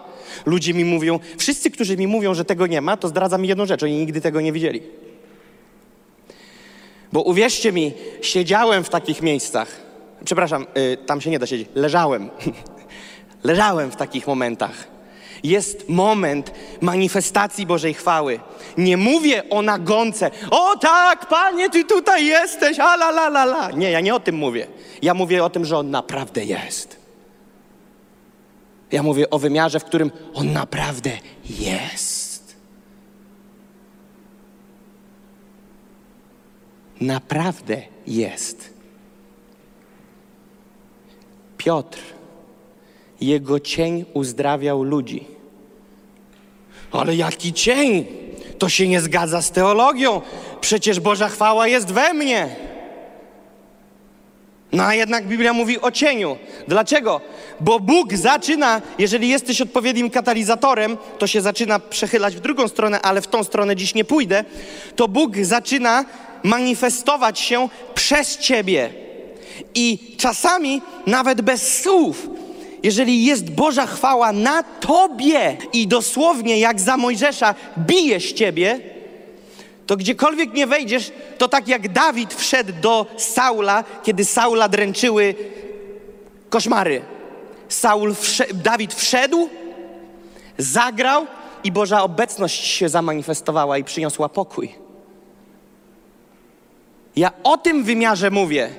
Ludzie 0.46 0.74
mi 0.74 0.84
mówią, 0.84 1.18
wszyscy, 1.38 1.70
którzy 1.70 1.96
mi 1.96 2.06
mówią, 2.06 2.34
że 2.34 2.44
tego 2.44 2.66
nie 2.66 2.80
ma, 2.80 2.96
to 2.96 3.08
zdradza 3.08 3.38
mi 3.38 3.48
jedną 3.48 3.66
rzecz, 3.66 3.82
oni 3.82 3.98
nigdy 3.98 4.20
tego 4.20 4.40
nie 4.40 4.52
widzieli. 4.52 4.82
Bo 7.12 7.22
uwierzcie 7.22 7.72
mi, 7.72 7.92
siedziałem 8.22 8.84
w 8.84 8.88
takich 8.88 9.22
miejscach, 9.22 9.68
przepraszam, 10.24 10.66
y, 10.76 10.96
tam 11.06 11.20
się 11.20 11.30
nie 11.30 11.38
da 11.38 11.46
siedzieć, 11.46 11.68
leżałem. 11.74 12.30
leżałem 13.44 13.90
w 13.90 13.96
takich 13.96 14.26
momentach. 14.26 14.99
Jest 15.42 15.88
moment 15.88 16.52
manifestacji 16.80 17.66
Bożej 17.66 17.94
chwały. 17.94 18.40
Nie 18.78 18.96
mówię 18.96 19.50
o 19.50 19.62
nagonce. 19.62 20.30
O 20.50 20.76
tak, 20.78 21.28
Panie, 21.28 21.70
Ty 21.70 21.84
tutaj 21.84 22.26
jesteś, 22.26 22.78
a 22.78 22.94
la 22.94 23.08
la 23.08 23.26
la 23.26 23.42
la. 23.44 23.70
Nie, 23.70 23.90
ja 23.90 24.00
nie 24.00 24.14
o 24.14 24.20
tym 24.20 24.34
mówię. 24.34 24.66
Ja 25.02 25.14
mówię 25.14 25.44
o 25.44 25.50
tym, 25.50 25.64
że 25.64 25.78
On 25.78 25.90
naprawdę 25.90 26.44
jest. 26.44 26.96
Ja 28.92 29.02
mówię 29.02 29.30
o 29.30 29.38
wymiarze, 29.38 29.80
w 29.80 29.84
którym 29.84 30.10
On 30.34 30.52
naprawdę 30.52 31.10
jest. 31.44 32.56
Naprawdę 37.00 37.82
jest. 38.06 38.74
Piotr 41.56 42.19
jego 43.20 43.60
cień 43.60 44.04
uzdrawiał 44.14 44.82
ludzi. 44.82 45.24
Ale 46.92 47.16
jaki 47.16 47.52
cień? 47.52 48.06
To 48.58 48.68
się 48.68 48.88
nie 48.88 49.00
zgadza 49.00 49.42
z 49.42 49.50
teologią. 49.50 50.20
Przecież 50.60 51.00
Boża 51.00 51.28
chwała 51.28 51.68
jest 51.68 51.92
we 51.92 52.14
mnie. 52.14 52.56
No 54.72 54.84
a 54.84 54.94
jednak 54.94 55.26
Biblia 55.26 55.52
mówi 55.52 55.80
o 55.80 55.90
cieniu. 55.90 56.36
Dlaczego? 56.68 57.20
Bo 57.60 57.80
Bóg 57.80 58.14
zaczyna, 58.14 58.82
jeżeli 58.98 59.28
jesteś 59.28 59.60
odpowiednim 59.60 60.10
katalizatorem, 60.10 60.96
to 61.18 61.26
się 61.26 61.40
zaczyna 61.40 61.78
przechylać 61.78 62.36
w 62.36 62.40
drugą 62.40 62.68
stronę, 62.68 63.02
ale 63.02 63.20
w 63.20 63.26
tą 63.26 63.44
stronę 63.44 63.76
dziś 63.76 63.94
nie 63.94 64.04
pójdę. 64.04 64.44
To 64.96 65.08
Bóg 65.08 65.36
zaczyna 65.36 66.04
manifestować 66.42 67.40
się 67.40 67.68
przez 67.94 68.38
ciebie. 68.38 68.90
I 69.74 70.14
czasami 70.18 70.82
nawet 71.06 71.40
bez 71.40 71.82
słów 71.82 72.28
jeżeli 72.82 73.24
jest 73.24 73.50
Boża 73.50 73.86
chwała 73.86 74.32
na 74.32 74.62
tobie 74.62 75.56
i 75.72 75.86
dosłownie 75.86 76.58
jak 76.58 76.80
za 76.80 76.96
Mojżesza 76.96 77.54
bije 77.78 78.20
z 78.20 78.32
ciebie, 78.32 78.80
to 79.86 79.96
gdziekolwiek 79.96 80.52
nie 80.52 80.66
wejdziesz, 80.66 81.12
to 81.38 81.48
tak 81.48 81.68
jak 81.68 81.92
Dawid 81.92 82.34
wszedł 82.34 82.72
do 82.80 83.06
Saula, 83.16 83.84
kiedy 84.02 84.24
Saula 84.24 84.68
dręczyły 84.68 85.34
koszmary. 86.50 87.02
Saul 87.68 88.14
Dawid 88.54 88.94
wszedł, 88.94 89.48
zagrał 90.58 91.26
i 91.64 91.72
Boża 91.72 92.02
obecność 92.02 92.64
się 92.64 92.88
zamanifestowała 92.88 93.78
i 93.78 93.84
przyniosła 93.84 94.28
pokój. 94.28 94.74
Ja 97.16 97.32
o 97.42 97.56
tym 97.56 97.84
wymiarze 97.84 98.30
mówię. 98.30 98.70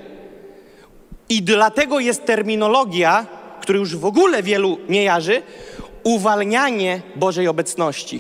I 1.30 1.44
dlatego 1.44 2.00
jest 2.00 2.26
terminologia, 2.26 3.26
który 3.62 3.80
już 3.80 3.96
w 3.96 4.06
ogóle 4.06 4.44
wielu 4.44 4.78
nie 4.90 5.04
jarzy, 5.04 5.42
uwalnianie 6.04 7.02
Bożej 7.16 7.48
obecności. 7.48 8.20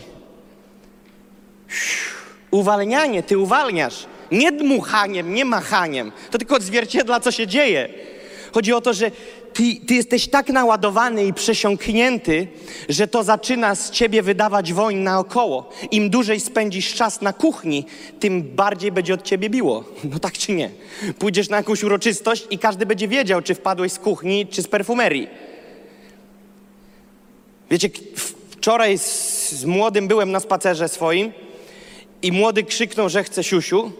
Uwalnianie, 2.51 3.24
ty 3.24 3.38
uwalniasz. 3.38 4.05
Nie 4.31 4.51
dmuchaniem, 4.51 5.33
nie 5.33 5.45
machaniem. 5.45 6.12
To 6.31 6.38
tylko 6.38 6.55
odzwierciedla, 6.55 7.19
co 7.19 7.31
się 7.31 7.48
dzieje. 7.48 7.89
Chodzi 8.51 8.74
o 8.74 8.81
to, 8.81 8.93
że 8.93 9.12
ty, 9.62 9.86
ty 9.86 9.94
jesteś 9.94 10.27
tak 10.27 10.50
naładowany 10.50 11.25
i 11.25 11.34
przesiąknięty, 11.34 12.48
że 12.89 13.08
to 13.08 13.24
zaczyna 13.24 13.75
z 13.75 13.91
ciebie 13.91 14.22
wydawać 14.22 14.74
woń 14.74 14.96
naokoło. 14.96 15.70
Im 15.91 16.10
dłużej 16.10 16.39
spędzisz 16.39 16.94
czas 16.94 17.22
na 17.22 17.34
kuchni, 17.34 17.86
tym 18.20 18.44
bardziej 18.44 18.91
będzie 18.91 19.13
od 19.13 19.24
ciebie 19.24 19.50
biło. 19.50 19.84
No 20.12 20.20
tak 20.20 20.34
czy 20.34 20.51
nie? 20.51 20.70
Pójdziesz 21.20 21.50
na 21.50 21.58
jakąś 21.58 21.84
uroczystość 21.84 22.48
i 22.50 22.60
każdy 22.60 22.86
będzie 22.86 23.08
wiedział, 23.08 23.41
czy 23.41 23.56
wpadłeś 23.56 23.91
z 23.91 24.00
kuchni, 24.00 24.48
czy 24.48 24.62
z 24.62 24.68
perfumerii. 24.68 25.27
Wiecie, 27.72 27.89
wczoraj 28.50 28.98
z, 28.98 29.51
z 29.51 29.65
młodym 29.65 30.08
byłem 30.08 30.32
na 30.32 30.39
spacerze 30.39 30.89
swoim 30.89 31.32
i 32.22 32.32
młody 32.32 32.63
krzyknął, 32.63 33.10
że 33.10 33.24
chce 33.24 33.44
siusiu. 33.44 33.91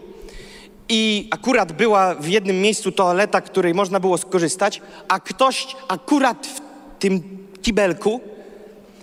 I 0.94 1.28
akurat 1.30 1.72
była 1.72 2.14
w 2.14 2.28
jednym 2.28 2.60
miejscu 2.60 2.92
toaleta, 2.92 3.40
której 3.40 3.74
można 3.74 4.00
było 4.00 4.18
skorzystać, 4.18 4.80
a 5.08 5.20
ktoś 5.20 5.66
akurat 5.88 6.46
w 6.46 6.60
tym 6.98 7.22
kibelku 7.62 8.20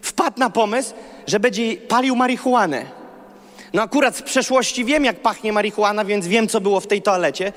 wpadł 0.02 0.40
na 0.40 0.50
pomysł, 0.50 0.94
że 1.28 1.40
będzie 1.40 1.78
palił 1.78 2.16
marihuanę. 2.16 2.86
No 3.74 3.82
akurat 3.82 4.18
z 4.18 4.22
przeszłości 4.22 4.86
wiem, 4.86 5.06
jak 5.06 5.22
pachnie 5.22 5.54
marihuana, 5.54 6.06
więc 6.06 6.28
wiem, 6.28 6.48
co 6.48 6.62
było 6.62 6.80
w 6.80 6.88
tej 6.88 7.02
toalecie. 7.02 7.54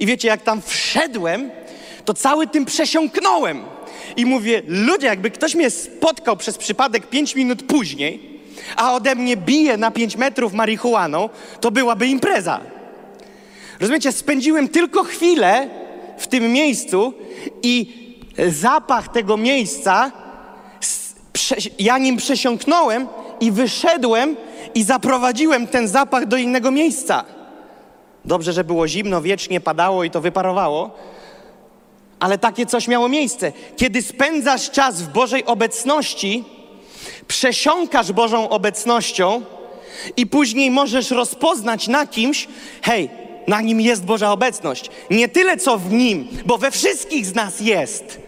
I 0.00 0.06
wiecie, 0.06 0.28
jak 0.28 0.42
tam 0.42 0.62
wszedłem, 0.62 1.50
to 2.04 2.14
cały 2.14 2.46
tym 2.46 2.64
przesiąknąłem. 2.64 3.62
I 4.16 4.26
mówię, 4.26 4.62
ludzie, 4.66 5.06
jakby 5.06 5.30
ktoś 5.30 5.54
mnie 5.54 5.70
spotkał 5.70 6.36
przez 6.36 6.58
przypadek 6.58 7.06
pięć 7.06 7.34
minut 7.34 7.62
później, 7.62 8.40
a 8.76 8.94
ode 8.94 9.14
mnie 9.14 9.36
bije 9.36 9.76
na 9.76 9.90
pięć 9.90 10.16
metrów 10.16 10.52
marihuaną, 10.52 11.28
to 11.60 11.70
byłaby 11.70 12.06
impreza. 12.06 12.75
Rozumiecie, 13.80 14.12
spędziłem 14.12 14.68
tylko 14.68 15.04
chwilę 15.04 15.68
w 16.18 16.26
tym 16.26 16.52
miejscu 16.52 17.12
i 17.62 18.06
zapach 18.48 19.08
tego 19.08 19.36
miejsca, 19.36 20.12
ja 21.78 21.98
nim 21.98 22.16
przesiąknąłem 22.16 23.08
i 23.40 23.52
wyszedłem 23.52 24.36
i 24.74 24.82
zaprowadziłem 24.82 25.66
ten 25.66 25.88
zapach 25.88 26.26
do 26.26 26.36
innego 26.36 26.70
miejsca. 26.70 27.24
Dobrze, 28.24 28.52
że 28.52 28.64
było 28.64 28.88
zimno, 28.88 29.22
wiecznie 29.22 29.60
padało 29.60 30.04
i 30.04 30.10
to 30.10 30.20
wyparowało, 30.20 30.90
ale 32.20 32.38
takie 32.38 32.66
coś 32.66 32.88
miało 32.88 33.08
miejsce. 33.08 33.52
Kiedy 33.76 34.02
spędzasz 34.02 34.70
czas 34.70 35.02
w 35.02 35.12
Bożej 35.12 35.44
obecności, 35.44 36.44
przesiąkasz 37.28 38.12
Bożą 38.12 38.48
obecnością 38.48 39.42
i 40.16 40.26
później 40.26 40.70
możesz 40.70 41.10
rozpoznać 41.10 41.88
na 41.88 42.06
kimś, 42.06 42.48
hej, 42.82 43.25
na 43.46 43.60
nim 43.60 43.80
jest 43.80 44.04
Boża 44.04 44.32
obecność. 44.32 44.90
Nie 45.10 45.28
tyle 45.28 45.56
co 45.56 45.78
w 45.78 45.92
nim, 45.92 46.28
bo 46.46 46.58
we 46.58 46.70
wszystkich 46.70 47.26
z 47.26 47.34
nas 47.34 47.60
jest. 47.60 48.26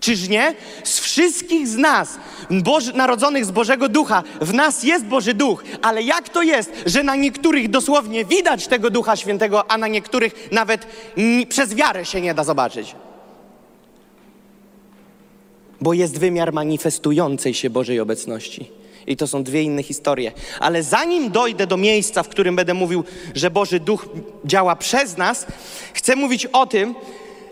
Czyż 0.00 0.28
nie? 0.28 0.54
Z 0.84 1.00
wszystkich 1.00 1.68
z 1.68 1.76
nas, 1.76 2.18
Boży, 2.50 2.92
narodzonych 2.92 3.44
z 3.44 3.50
Bożego 3.50 3.88
Ducha, 3.88 4.22
w 4.40 4.54
nas 4.54 4.82
jest 4.82 5.04
Boży 5.04 5.34
Duch, 5.34 5.64
ale 5.82 6.02
jak 6.02 6.28
to 6.28 6.42
jest, 6.42 6.72
że 6.86 7.02
na 7.02 7.16
niektórych 7.16 7.70
dosłownie 7.70 8.24
widać 8.24 8.66
tego 8.66 8.90
Ducha 8.90 9.16
Świętego, 9.16 9.70
a 9.70 9.78
na 9.78 9.88
niektórych 9.88 10.48
nawet 10.52 10.86
przez 11.48 11.74
wiarę 11.74 12.04
się 12.04 12.20
nie 12.20 12.34
da 12.34 12.44
zobaczyć? 12.44 12.94
Bo 15.80 15.92
jest 15.92 16.18
wymiar 16.18 16.52
manifestującej 16.52 17.54
się 17.54 17.70
Bożej 17.70 18.00
obecności. 18.00 18.79
I 19.06 19.16
to 19.16 19.26
są 19.26 19.44
dwie 19.44 19.62
inne 19.62 19.82
historie. 19.82 20.32
Ale 20.60 20.82
zanim 20.82 21.30
dojdę 21.30 21.66
do 21.66 21.76
miejsca, 21.76 22.22
w 22.22 22.28
którym 22.28 22.56
będę 22.56 22.74
mówił, 22.74 23.04
że 23.34 23.50
Boży 23.50 23.80
Duch 23.80 24.08
działa 24.44 24.76
przez 24.76 25.16
nas, 25.16 25.46
chcę 25.94 26.16
mówić 26.16 26.46
o 26.46 26.66
tym, 26.66 26.94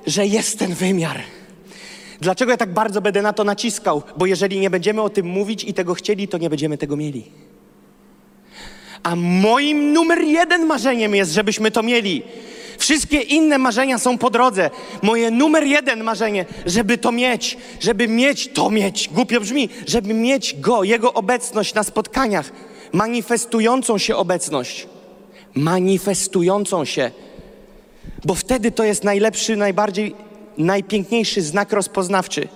że 0.07 0.27
jest 0.27 0.59
ten 0.59 0.75
wymiar. 0.75 1.21
Dlaczego 2.21 2.51
ja 2.51 2.57
tak 2.57 2.73
bardzo 2.73 3.01
będę 3.01 3.23
na 3.23 3.33
to 3.33 3.45
naciskał? 3.45 4.03
Bo 4.17 4.27
jeżeli 4.27 4.61
nie 4.61 4.71
będziemy 4.71 5.03
o 5.03 5.11
tym 5.11 5.27
mówić 5.27 5.65
i 5.65 5.75
tego 5.75 5.95
chcieli, 5.95 6.29
to 6.29 6.39
nie 6.39 6.51
będziemy 6.51 6.79
tego 6.79 6.97
mieli. 6.97 7.25
A 9.03 9.17
moim 9.17 9.93
numer 9.93 10.23
jeden 10.23 10.67
marzeniem 10.67 11.15
jest, 11.15 11.33
żebyśmy 11.33 11.71
to 11.71 11.83
mieli. 11.83 12.23
Wszystkie 12.79 13.21
inne 13.21 13.59
marzenia 13.59 13.99
są 13.99 14.19
po 14.19 14.31
drodze. 14.31 14.71
Moje 15.03 15.31
numer 15.31 15.65
jeden 15.65 16.05
marzenie, 16.05 16.45
żeby 16.67 16.99
to 16.99 17.13
mieć, 17.13 17.57
żeby 17.81 18.09
mieć 18.09 18.49
to 18.49 18.71
mieć, 18.71 19.09
głupio 19.09 19.41
brzmi, 19.41 19.69
żeby 19.87 20.15
mieć 20.15 20.57
Go, 20.61 20.85
Jego 20.85 21.13
obecność 21.13 21.75
na 21.75 21.83
spotkaniach, 21.83 22.53
manifestującą 22.93 23.99
się 23.99 24.17
obecność. 24.17 24.87
Manifestującą 25.55 26.85
się. 26.85 27.11
Bo 28.25 28.35
wtedy 28.35 28.71
to 28.71 28.85
jest 28.85 29.05
najlepszy, 29.05 29.57
najbardziej, 29.57 30.15
najpiękniejszy 30.59 31.43
znak 31.43 31.73
rozpoznawczy. 31.73 32.49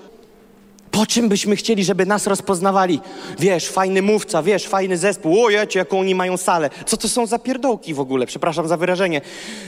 Po 0.92 1.06
czym 1.06 1.28
byśmy 1.28 1.56
chcieli, 1.56 1.84
żeby 1.84 2.06
nas 2.06 2.26
rozpoznawali? 2.26 3.00
Wiesz, 3.38 3.68
fajny 3.68 4.02
mówca, 4.02 4.42
wiesz, 4.42 4.66
fajny 4.66 4.98
zespół, 4.98 5.44
o 5.44 5.50
jecie, 5.50 5.78
jaką 5.78 6.00
oni 6.00 6.14
mają 6.14 6.36
salę. 6.36 6.70
Co 6.86 6.96
to 6.96 7.08
są 7.08 7.26
za 7.26 7.38
pierdołki 7.38 7.94
w 7.94 8.00
ogóle, 8.00 8.26
przepraszam 8.26 8.68
za 8.68 8.76
wyrażenie. 8.76 9.20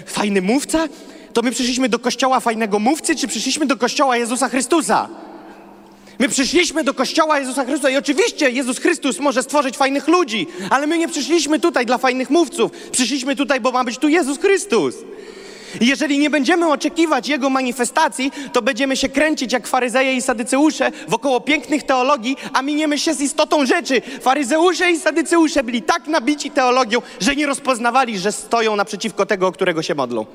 Fajny 0.07 0.43
mówca? 0.43 0.89
to 1.35 1.43
my 1.43 1.51
przyszliśmy 1.51 1.89
do 1.89 1.99
kościoła 1.99 2.41
fajnego 2.41 2.79
mówcy, 2.79 3.17
czy 3.17 3.29
przyszliśmy 3.29 3.67
do 3.67 3.77
kościoła 3.77 4.17
Jezusa 4.17 4.49
Chrystusa? 4.49 5.09
My 6.19 6.29
przyszliśmy 6.29 6.85
do 6.85 6.95
kościoła 6.95 7.41
Jezusa 7.41 7.65
Chrystusa 7.65 7.91
i 7.91 7.97
oczywiście 7.97 8.51
Jezus 8.51 8.79
Chrystus 8.79 9.19
może 9.19 9.43
stworzyć 9.43 9.77
fajnych 9.77 10.09
ludzi, 10.09 10.47
ale 10.71 10.87
my 10.87 10.99
nie 10.99 11.09
przyszliśmy 11.09 11.61
tutaj 11.61 11.87
dla 11.87 11.99
fajnych 11.99 12.31
mówców. 12.31 12.71
Przyszliśmy 12.93 13.37
tutaj, 13.37 13.61
bo 13.61 13.73
ma 13.73 13.85
być 13.85 13.99
tu 13.99 14.09
Jezus 14.09 14.39
Chrystus. 14.39 14.95
I 15.81 15.87
jeżeli 15.87 16.19
nie 16.19 16.31
będziemy 16.31 16.73
oczekiwać 16.73 17.29
Jego 17.29 17.51
manifestacji, 17.51 18.33
to 18.53 18.63
będziemy 18.63 18.97
się 18.97 19.09
kręcić 19.09 19.53
jak 19.53 19.67
faryzeje 19.67 20.15
i 20.15 20.23
sadyceusze 20.23 20.91
wokoło 21.09 21.41
pięknych 21.41 21.83
teologii, 21.83 22.37
a 22.53 22.63
miniemy 22.63 22.99
się 22.99 23.15
z 23.15 23.21
istotą 23.21 23.67
rzeczy. 23.67 24.03
Faryzeusze 24.21 24.91
i 24.91 24.99
sadyceusze 24.99 25.63
byli 25.63 25.83
tak 25.83 26.07
nabici 26.07 26.51
teologią, 26.51 27.03
że 27.21 27.37
nie 27.37 27.47
rozpoznawali, 27.47 28.19
że 28.19 28.33
stoją 28.33 28.77
naprzeciwko 28.77 29.27
tego, 29.27 29.47
o 29.47 29.53
którego 29.53 29.83
się 29.83 29.95
modlą. 29.95 30.27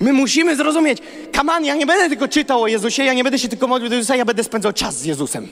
My 0.00 0.12
musimy 0.12 0.56
zrozumieć, 0.56 0.98
kaman, 1.32 1.64
ja 1.64 1.74
nie 1.74 1.86
będę 1.86 2.08
tylko 2.08 2.28
czytał 2.28 2.62
o 2.62 2.66
Jezusie, 2.66 3.04
ja 3.04 3.14
nie 3.14 3.24
będę 3.24 3.38
się 3.38 3.48
tylko 3.48 3.66
modlił 3.66 3.90
do 3.90 3.96
Jezusa, 3.96 4.16
ja 4.16 4.24
będę 4.24 4.44
spędzał 4.44 4.72
czas 4.72 4.98
z 4.98 5.04
Jezusem. 5.04 5.48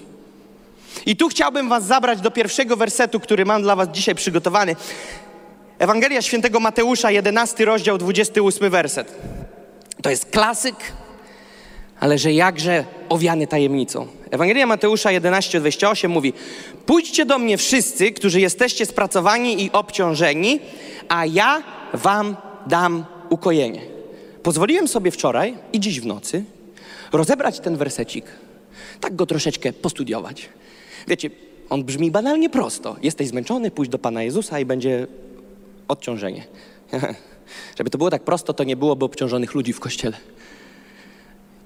I 1.07 1.17
tu 1.17 1.29
chciałbym 1.29 1.69
was 1.69 1.85
zabrać 1.87 2.21
do 2.21 2.31
pierwszego 2.31 2.77
wersetu, 2.77 3.21
który 3.21 3.45
mam 3.45 3.63
dla 3.63 3.77
was 3.77 3.89
dzisiaj 3.89 4.15
przygotowany. 4.15 4.77
Ewangelia 5.79 6.23
Świętego 6.23 6.61
Mateusza, 6.61 7.11
11 7.11 7.65
rozdział, 7.65 7.99
28 7.99 8.71
werset. 8.71 9.15
To 10.03 10.11
jest 10.11 10.27
klasyk, 10.27 10.77
ale 12.01 12.19
że 12.19 12.33
jakże 12.33 12.85
owiany 13.09 13.47
tajemnicą. 13.47 14.07
Ewangelia 14.31 14.67
Mateusza 14.67 15.13
11, 15.13 15.61
28 15.61 16.11
mówi: 16.11 16.33
Pójdźcie 16.87 17.27
do 17.27 17.39
mnie 17.39 17.57
wszyscy, 17.59 18.13
którzy 18.13 18.41
jesteście 18.41 18.87
spracowani 18.87 19.65
i 19.65 19.73
obciążeni, 19.73 20.61
a 21.09 21.27
ja 21.27 21.63
wam 21.95 22.37
dam 22.67 23.05
ukojenie. 23.31 23.81
Pozwoliłem 24.43 24.89
sobie 24.89 25.11
wczoraj 25.11 25.55
i 25.73 25.81
dziś 25.81 26.01
w 26.01 26.07
nocy 26.07 26.45
rozebrać 27.13 27.61
ten 27.61 27.77
wersecik, 27.77 28.25
tak 29.01 29.17
go 29.17 29.27
troszeczkę 29.27 29.73
postudiować. 29.73 30.49
Wiecie, 31.09 31.31
on 31.71 31.85
brzmi 31.85 32.11
banalnie 32.11 32.51
prosto. 32.51 32.97
Jesteś 33.03 33.29
zmęczony, 33.29 33.71
pójdź 33.71 33.91
do 33.91 33.99
Pana 33.99 34.23
Jezusa 34.23 34.61
i 34.61 34.65
będzie 34.65 35.07
odciążenie. 35.89 36.45
Żeby 37.79 37.91
to 37.91 37.99
było 37.99 38.11
tak 38.11 38.23
prosto, 38.23 38.55
to 38.55 38.65
nie 38.65 38.77
byłoby 38.77 39.05
obciążonych 39.05 39.55
ludzi 39.55 39.73
w 39.73 39.81
kościele. 39.81 40.17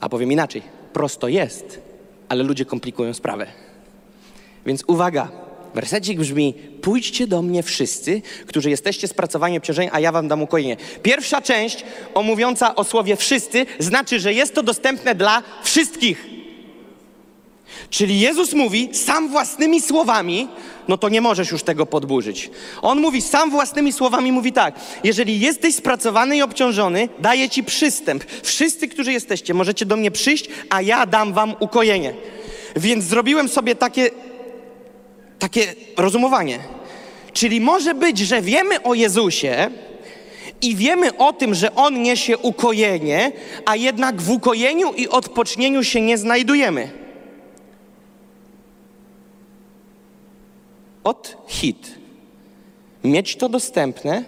A 0.01 0.09
powiem 0.09 0.33
inaczej, 0.33 0.63
prosto 0.93 1.29
jest, 1.29 1.81
ale 2.29 2.45
ludzie 2.45 2.65
komplikują 2.65 3.15
sprawę. 3.15 3.47
Więc 4.67 4.85
uwaga, 4.87 5.29
wersecik 5.75 6.19
brzmi: 6.19 6.55
Pójdźcie 6.83 7.27
do 7.27 7.43
mnie 7.43 7.63
wszyscy, 7.63 8.23
którzy 8.47 8.71
jesteście 8.71 9.09
spracowani 9.09 9.59
obciążeni, 9.59 9.91
a 9.93 10.01
ja 10.01 10.13
wam 10.13 10.29
dam 10.29 10.43
ukojenie. 10.43 10.77
Pierwsza 11.03 11.43
część, 11.43 11.85
omówiąca 12.15 12.75
o 12.75 12.85
słowie 12.85 13.17
wszyscy, 13.17 13.67
znaczy, 13.79 14.21
że 14.21 14.33
jest 14.33 14.55
to 14.55 14.63
dostępne 14.63 15.15
dla 15.15 15.43
wszystkich. 15.63 16.38
Czyli 17.91 18.21
Jezus 18.21 18.53
mówi 18.53 18.89
sam 18.93 19.29
własnymi 19.29 19.81
słowami, 19.81 20.49
no 20.89 20.99
to 20.99 21.09
nie 21.09 21.21
możesz 21.21 21.51
już 21.51 21.63
tego 21.63 21.87
podburzyć. 21.87 22.51
On 22.83 23.01
mówi 23.01 23.23
sam 23.23 23.51
własnymi 23.51 23.93
słowami, 23.93 24.33
mówi 24.33 24.53
tak: 24.53 24.75
Jeżeli 25.05 25.41
jesteś 25.41 25.75
spracowany 25.75 26.37
i 26.37 26.43
obciążony, 26.43 27.09
daję 27.19 27.51
ci 27.51 27.65
przystęp. 27.65 28.25
Wszyscy, 28.43 28.89
którzy 28.89 29.13
jesteście, 29.13 29.55
możecie 29.55 29.87
do 29.87 29.97
mnie 29.97 30.11
przyjść, 30.11 30.49
a 30.71 30.83
ja 30.83 31.07
dam 31.07 31.33
wam 31.33 31.55
ukojenie. 31.61 32.15
Więc 32.77 33.05
zrobiłem 33.05 33.49
sobie 33.49 33.75
takie, 33.75 34.11
takie 35.39 35.75
rozumowanie. 35.97 36.59
Czyli 37.33 37.61
może 37.61 37.95
być, 37.95 38.19
że 38.19 38.43
wiemy 38.43 38.83
o 38.83 38.95
Jezusie, 38.95 39.71
i 40.63 40.77
wiemy 40.77 41.17
o 41.17 41.33
tym, 41.33 41.55
że 41.55 41.75
On 41.75 42.03
niesie 42.03 42.39
ukojenie, 42.39 43.33
a 43.65 43.77
jednak 43.77 44.23
w 44.23 44.31
ukojeniu 44.31 44.93
i 44.93 45.09
odpocznieniu 45.09 45.85
się 45.85 46.01
nie 46.01 46.19
znajdujemy. 46.19 47.08
Od 51.05 51.37
hit. 51.49 51.95
Mieć 53.05 53.37
to 53.37 53.49
dostępne, 53.49 54.25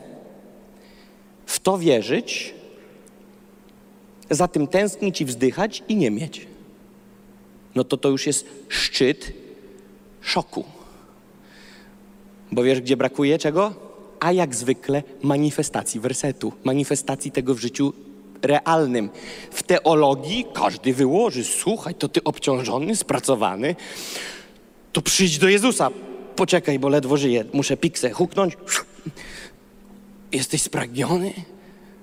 w 1.47 1.61
to 1.61 1.79
wierzyć, 1.79 2.55
za 4.31 4.49
tym 4.49 4.67
tęsknić 4.67 5.21
i 5.21 5.25
wzdychać 5.25 5.83
i 5.89 5.97
nie 5.97 6.11
mieć. 6.11 6.47
No 7.75 7.85
to 7.85 7.97
to 7.97 8.09
już 8.09 8.27
jest 8.27 8.47
szczyt 8.69 9.33
szoku. 10.21 10.65
Bo 12.53 12.63
wiesz, 12.63 12.81
gdzie 12.81 12.97
brakuje 12.97 13.39
czego? 13.39 13.75
A 14.21 14.33
jak 14.33 14.55
zwykle 14.55 15.03
manifestacji 15.23 16.01
wersetu, 16.01 16.53
manifestacji 16.65 17.31
tego 17.31 17.55
w 17.55 17.59
życiu 17.59 17.93
realnym. 18.43 19.11
W 19.51 19.63
teologii 19.63 20.47
każdy 20.55 20.95
wyłoży, 20.95 21.45
słuchaj, 21.45 21.95
to 21.95 22.09
ty 22.09 22.25
obciążony, 22.25 22.97
spracowany, 22.97 23.77
to 24.93 25.03
przyjdź 25.03 25.39
do 25.39 25.49
Jezusa. 25.49 25.91
Poczekaj, 26.37 26.79
bo 26.79 26.89
ledwo 26.89 27.17
żyję, 27.17 27.45
muszę 27.53 27.77
piksę 27.77 28.11
huknąć. 28.11 28.57
Jesteś 30.33 30.63
spragniony? 30.63 31.33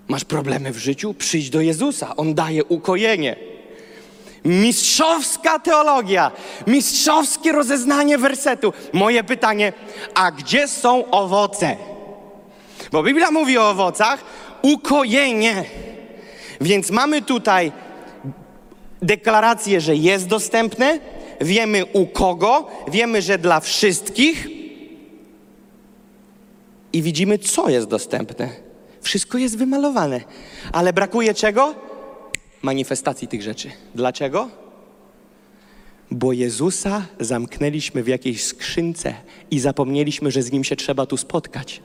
Masz 0.07 0.25
problemy 0.25 0.71
w 0.71 0.77
życiu? 0.77 1.13
Przyjdź 1.13 1.49
do 1.49 1.61
Jezusa, 1.61 2.15
On 2.15 2.33
daje 2.33 2.63
ukojenie. 2.63 3.35
Mistrzowska 4.45 5.59
teologia, 5.59 6.31
mistrzowskie 6.67 7.51
rozeznanie 7.51 8.17
wersetu. 8.17 8.73
Moje 8.93 9.23
pytanie, 9.23 9.73
a 10.13 10.31
gdzie 10.31 10.67
są 10.67 11.09
owoce? 11.09 11.77
Bo 12.91 13.03
Biblia 13.03 13.31
mówi 13.31 13.57
o 13.57 13.69
owocach, 13.69 14.23
ukojenie. 14.61 15.63
Więc 16.61 16.91
mamy 16.91 17.21
tutaj 17.21 17.71
deklarację, 19.01 19.81
że 19.81 19.95
jest 19.95 20.27
dostępne, 20.27 20.99
wiemy 21.41 21.85
u 21.85 22.07
kogo, 22.07 22.67
wiemy, 22.91 23.21
że 23.21 23.37
dla 23.37 23.59
wszystkich 23.59 24.47
i 26.93 27.01
widzimy, 27.01 27.37
co 27.37 27.69
jest 27.69 27.87
dostępne. 27.87 28.49
Wszystko 29.01 29.37
jest 29.37 29.57
wymalowane, 29.57 30.21
ale 30.71 30.93
brakuje 30.93 31.33
czego? 31.33 31.75
Manifestacji 32.61 33.27
tych 33.27 33.41
rzeczy. 33.41 33.71
Dlaczego? 33.95 34.49
Bo 36.11 36.33
Jezusa 36.33 37.05
zamknęliśmy 37.19 38.03
w 38.03 38.07
jakiejś 38.07 38.43
skrzynce 38.43 39.13
i 39.51 39.59
zapomnieliśmy, 39.59 40.31
że 40.31 40.41
z 40.41 40.51
Nim 40.51 40.63
się 40.63 40.75
trzeba 40.75 41.05
tu 41.05 41.17
spotkać. 41.17 41.81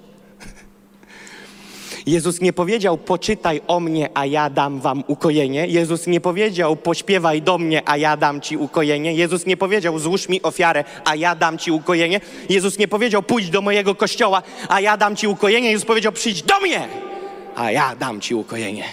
Jezus 2.07 2.41
nie 2.41 2.53
powiedział, 2.53 2.99
poczytaj 2.99 3.61
o 3.67 3.81
mnie, 3.81 4.11
a 4.15 4.27
ja 4.27 4.51
dam 4.51 4.81
wam 4.81 5.05
ukojenie. 5.07 5.67
Jezus 5.67 6.07
nie 6.07 6.21
powiedział, 6.21 6.77
pośpiewaj 6.77 7.43
do 7.43 7.59
mnie, 7.59 7.83
a 7.87 7.97
ja 7.97 8.17
dam 8.17 8.41
ci 8.41 8.57
ukojenie. 8.57 9.15
Jezus 9.15 9.47
nie 9.47 9.57
powiedział, 9.57 9.99
złóż 9.99 10.29
mi 10.29 10.43
ofiarę, 10.43 10.85
a 11.05 11.15
ja 11.15 11.35
dam 11.35 11.59
ci 11.59 11.71
ukojenie. 11.71 12.21
Jezus 12.49 12.79
nie 12.79 12.89
powiedział, 12.89 13.23
pójdź 13.23 13.51
do 13.51 13.61
mojego 13.61 13.95
kościoła, 13.95 14.43
a 14.69 14.81
ja 14.81 14.97
dam 14.97 15.17
ci 15.17 15.29
ukojenie. 15.29 15.71
Jezus 15.71 15.87
powiedział, 15.87 16.13
przyjdź 16.13 16.43
do 16.43 16.61
mnie, 16.61 16.89
a 17.57 17.71
ja 17.71 17.97
dam 17.97 18.21
ci 18.21 18.35
ukojenie. 18.35 18.85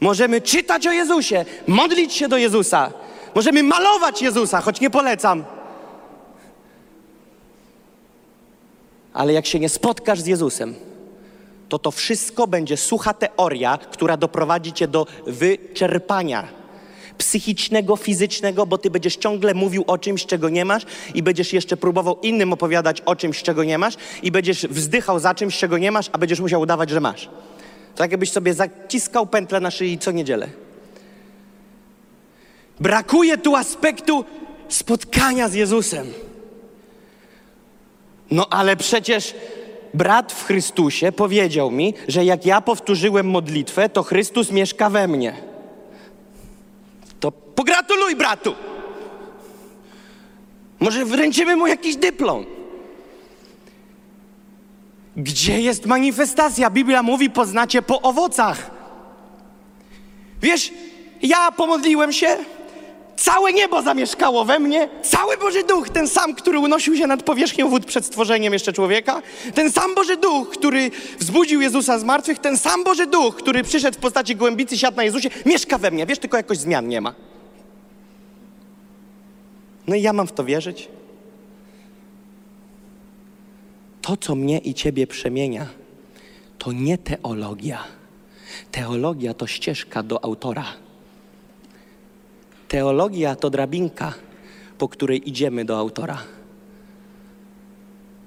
Możemy 0.00 0.40
czytać 0.40 0.86
o 0.86 0.92
Jezusie, 0.92 1.44
modlić 1.66 2.12
się 2.12 2.28
do 2.28 2.36
Jezusa. 2.36 2.92
Możemy 3.34 3.62
malować 3.62 4.22
Jezusa, 4.22 4.60
choć 4.60 4.80
nie 4.80 4.90
polecam. 4.90 5.44
Ale 9.16 9.32
jak 9.32 9.46
się 9.46 9.58
nie 9.58 9.68
spotkasz 9.68 10.20
z 10.20 10.26
Jezusem, 10.26 10.74
to 11.68 11.78
to 11.78 11.90
wszystko 11.90 12.46
będzie 12.46 12.76
sucha 12.76 13.14
teoria, 13.14 13.78
która 13.78 14.16
doprowadzi 14.16 14.72
cię 14.72 14.88
do 14.88 15.06
wyczerpania 15.26 16.48
psychicznego, 17.18 17.96
fizycznego, 17.96 18.66
bo 18.66 18.78
ty 18.78 18.90
będziesz 18.90 19.16
ciągle 19.16 19.54
mówił 19.54 19.84
o 19.86 19.98
czymś, 19.98 20.26
czego 20.26 20.48
nie 20.48 20.64
masz 20.64 20.82
i 21.14 21.22
będziesz 21.22 21.52
jeszcze 21.52 21.76
próbował 21.76 22.20
innym 22.22 22.52
opowiadać 22.52 23.00
o 23.00 23.16
czymś, 23.16 23.42
czego 23.42 23.64
nie 23.64 23.78
masz 23.78 23.94
i 24.22 24.30
będziesz 24.30 24.66
wzdychał 24.66 25.18
za 25.18 25.34
czymś, 25.34 25.58
czego 25.58 25.78
nie 25.78 25.92
masz, 25.92 26.10
a 26.12 26.18
będziesz 26.18 26.40
musiał 26.40 26.60
udawać, 26.60 26.90
że 26.90 27.00
masz. 27.00 27.28
Tak 27.94 28.10
jakbyś 28.10 28.32
sobie 28.32 28.54
zaciskał 28.54 29.26
pętlę 29.26 29.60
na 29.60 29.70
szyi 29.70 29.98
co 29.98 30.12
niedzielę. 30.12 30.48
Brakuje 32.80 33.38
tu 33.38 33.56
aspektu 33.56 34.24
spotkania 34.68 35.48
z 35.48 35.54
Jezusem. 35.54 36.12
No 38.30 38.46
ale 38.50 38.76
przecież 38.76 39.34
brat 39.94 40.32
w 40.32 40.44
Chrystusie 40.44 41.12
powiedział 41.12 41.70
mi, 41.70 41.94
że 42.08 42.24
jak 42.24 42.46
ja 42.46 42.60
powtórzyłem 42.60 43.30
modlitwę, 43.30 43.88
to 43.88 44.02
Chrystus 44.02 44.50
mieszka 44.50 44.90
we 44.90 45.08
mnie. 45.08 45.34
To 47.20 47.32
pogratuluj 47.32 48.16
bratu. 48.16 48.54
Może 50.80 51.04
wręczymy 51.04 51.56
mu 51.56 51.66
jakiś 51.66 51.96
dyplom. 51.96 52.46
Gdzie 55.16 55.60
jest 55.60 55.86
manifestacja? 55.86 56.70
Biblia 56.70 57.02
mówi, 57.02 57.30
poznacie 57.30 57.82
po 57.82 58.02
owocach. 58.02 58.70
Wiesz, 60.42 60.72
ja 61.22 61.52
pomodliłem 61.52 62.12
się, 62.12 62.36
Całe 63.16 63.52
niebo 63.52 63.82
zamieszkało 63.82 64.44
we 64.44 64.58
mnie, 64.58 64.88
cały 65.02 65.36
Boży 65.36 65.64
Duch, 65.64 65.90
ten 65.90 66.08
sam, 66.08 66.34
który 66.34 66.58
unosił 66.58 66.96
się 66.96 67.06
nad 67.06 67.22
powierzchnią 67.22 67.68
wód 67.68 67.86
przed 67.86 68.06
stworzeniem 68.06 68.52
jeszcze 68.52 68.72
człowieka, 68.72 69.22
ten 69.54 69.72
sam 69.72 69.94
Boży 69.94 70.16
Duch, 70.16 70.48
który 70.50 70.90
wzbudził 71.18 71.60
Jezusa 71.60 71.98
z 71.98 72.04
martwych, 72.04 72.38
ten 72.38 72.58
sam 72.58 72.84
Boży 72.84 73.06
Duch, 73.06 73.36
który 73.36 73.62
przyszedł 73.62 73.96
w 73.98 74.00
postaci 74.00 74.36
gołębicy, 74.36 74.78
siadł 74.78 74.96
na 74.96 75.04
Jezusie, 75.04 75.30
mieszka 75.46 75.78
we 75.78 75.90
mnie. 75.90 76.06
Wiesz, 76.06 76.18
tylko 76.18 76.36
jakoś 76.36 76.58
zmian 76.58 76.88
nie 76.88 77.00
ma. 77.00 77.14
No 79.86 79.94
i 79.94 80.02
ja 80.02 80.12
mam 80.12 80.26
w 80.26 80.32
to 80.32 80.44
wierzyć? 80.44 80.88
To, 84.02 84.16
co 84.16 84.34
mnie 84.34 84.58
i 84.58 84.74
ciebie 84.74 85.06
przemienia, 85.06 85.66
to 86.58 86.72
nie 86.72 86.98
teologia. 86.98 87.84
Teologia 88.72 89.34
to 89.34 89.46
ścieżka 89.46 90.02
do 90.02 90.24
autora. 90.24 90.64
Teologia 92.68 93.36
to 93.36 93.50
drabinka, 93.50 94.14
po 94.78 94.88
której 94.88 95.28
idziemy 95.28 95.64
do 95.64 95.78
autora. 95.78 96.18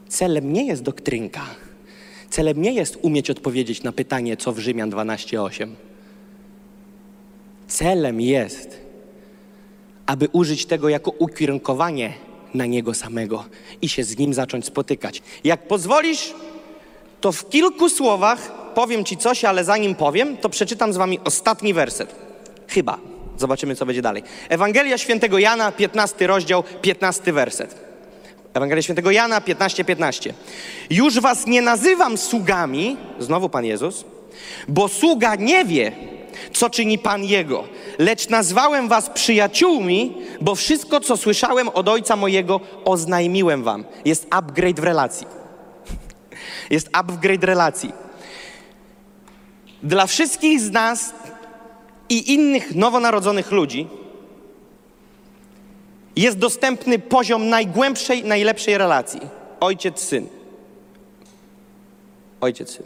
Celem 0.07 0.53
nie 0.53 0.65
jest 0.65 0.83
doktrynka. 0.83 1.45
Celem 2.29 2.61
nie 2.61 2.73
jest 2.73 2.97
umieć 3.01 3.29
odpowiedzieć 3.29 3.83
na 3.83 3.91
pytanie, 3.91 4.37
co 4.37 4.53
w 4.53 4.59
Rzymian 4.59 4.89
12:8. 4.89 5.75
Celem 7.67 8.21
jest, 8.21 8.81
aby 10.05 10.27
użyć 10.31 10.65
tego 10.65 10.89
jako 10.89 11.11
ukierunkowanie 11.11 12.13
na 12.53 12.65
Niego 12.65 12.93
samego 12.93 13.45
i 13.81 13.89
się 13.89 14.03
z 14.03 14.17
Nim 14.17 14.33
zacząć 14.33 14.65
spotykać. 14.65 15.21
Jak 15.43 15.67
pozwolisz, 15.67 16.33
to 17.21 17.31
w 17.31 17.49
kilku 17.49 17.89
słowach 17.89 18.51
powiem 18.73 19.05
Ci 19.05 19.17
coś, 19.17 19.45
ale 19.45 19.63
zanim 19.63 19.95
powiem, 19.95 20.37
to 20.37 20.49
przeczytam 20.49 20.93
z 20.93 20.97
Wami 20.97 21.19
ostatni 21.23 21.73
werset. 21.73 22.15
Chyba. 22.67 23.08
Zobaczymy, 23.39 23.75
co 23.75 23.85
będzie 23.85 24.01
dalej. 24.01 24.23
Ewangelia 24.49 24.97
Świętego 24.97 25.39
Jana, 25.39 25.71
15 25.71 26.27
rozdział, 26.27 26.63
15 26.81 27.33
werset. 27.33 27.75
Ewangelia 28.53 28.81
Świętego 28.81 29.11
Jana 29.11 29.41
15:15. 29.41 29.83
15. 29.83 30.33
Już 30.89 31.19
was 31.19 31.47
nie 31.47 31.61
nazywam 31.61 32.17
sługami, 32.17 32.97
znowu 33.19 33.49
Pan 33.49 33.65
Jezus, 33.65 34.05
bo 34.67 34.87
sługa 34.87 35.35
nie 35.35 35.65
wie, 35.65 35.91
co 36.53 36.69
czyni 36.69 36.97
Pan 36.97 37.23
Jego, 37.23 37.63
lecz 37.99 38.29
nazwałem 38.29 38.87
was 38.87 39.09
przyjaciółmi, 39.09 40.17
bo 40.41 40.55
wszystko, 40.55 40.99
co 40.99 41.17
słyszałem 41.17 41.69
od 41.69 41.87
Ojca 41.87 42.15
mojego, 42.15 42.59
oznajmiłem 42.85 43.63
wam. 43.63 43.85
Jest 44.05 44.27
upgrade 44.29 44.79
w 44.79 44.83
relacji. 44.83 45.27
Jest 46.69 46.89
upgrade 46.93 47.43
relacji. 47.43 47.91
Dla 49.83 50.07
wszystkich 50.07 50.59
z 50.61 50.71
nas 50.71 51.13
i 52.09 52.33
innych 52.33 52.75
nowonarodzonych 52.75 53.51
ludzi 53.51 53.87
jest 56.15 56.37
dostępny 56.37 56.99
poziom 56.99 57.49
najgłębszej, 57.49 58.23
najlepszej 58.23 58.77
relacji. 58.77 59.19
Ojciec-syn. 59.59 60.27
Ojciec-syn. 62.41 62.83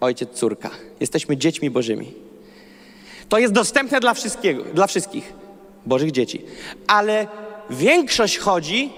Ojciec-córka. 0.00 0.70
Jesteśmy 1.00 1.36
dziećmi 1.36 1.70
bożymi. 1.70 2.12
To 3.28 3.38
jest 3.38 3.52
dostępne 3.52 4.00
dla 4.00 4.14
wszystkiego, 4.14 4.64
dla 4.64 4.86
wszystkich 4.86 5.32
bożych 5.86 6.10
dzieci. 6.10 6.42
Ale 6.86 7.26
większość 7.70 8.38
chodzi 8.38 8.90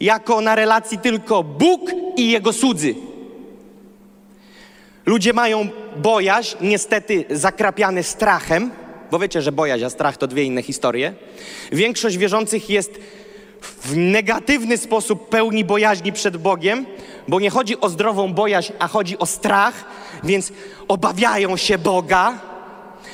jako 0.00 0.40
na 0.40 0.54
relacji 0.54 0.98
tylko 0.98 1.42
Bóg 1.42 1.90
i 2.16 2.30
Jego 2.30 2.52
słudzy. 2.52 2.94
Ludzie 5.06 5.32
mają 5.32 5.68
bojaźń, 5.96 6.56
niestety 6.60 7.24
zakrapiany 7.30 8.02
strachem, 8.02 8.70
bo 9.10 9.18
wiecie, 9.18 9.42
że 9.42 9.52
bojaźń 9.52 9.84
a 9.84 9.90
strach 9.90 10.16
to 10.16 10.26
dwie 10.26 10.44
inne 10.44 10.62
historie. 10.62 11.14
Większość 11.72 12.18
wierzących 12.18 12.70
jest 12.70 12.90
w 13.62 13.96
negatywny 13.96 14.78
sposób 14.78 15.28
pełni 15.28 15.64
bojaźni 15.64 16.12
przed 16.12 16.36
Bogiem, 16.36 16.86
bo 17.28 17.40
nie 17.40 17.50
chodzi 17.50 17.80
o 17.80 17.88
zdrową 17.88 18.34
bojaźń, 18.34 18.72
a 18.78 18.88
chodzi 18.88 19.18
o 19.18 19.26
strach, 19.26 19.84
więc 20.24 20.52
obawiają 20.88 21.56
się 21.56 21.78
Boga 21.78 22.38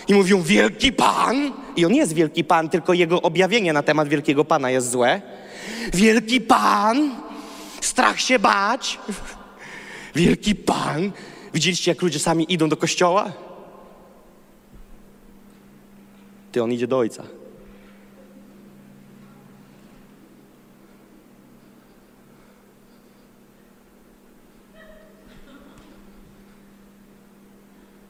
i 0.08 0.14
mówią 0.14 0.42
wielki 0.42 0.92
Pan. 0.92 1.52
I 1.76 1.86
on 1.86 1.94
jest 1.94 2.12
wielki 2.12 2.44
Pan, 2.44 2.68
tylko 2.68 2.92
jego 2.92 3.22
objawienie 3.22 3.72
na 3.72 3.82
temat 3.82 4.08
wielkiego 4.08 4.44
Pana 4.44 4.70
jest 4.70 4.90
złe. 4.90 5.22
Wielki 5.94 6.40
Pan, 6.40 7.10
strach 7.80 8.20
się 8.20 8.38
bać. 8.38 8.98
Wielki 10.14 10.54
Pan. 10.54 11.12
Widzieliście, 11.54 11.90
jak 11.90 12.02
ludzie 12.02 12.18
sami 12.18 12.52
idą 12.52 12.68
do 12.68 12.76
kościoła? 12.76 13.32
Ty, 16.52 16.62
on 16.62 16.72
idzie 16.72 16.86
do 16.86 16.98
Ojca. 16.98 17.24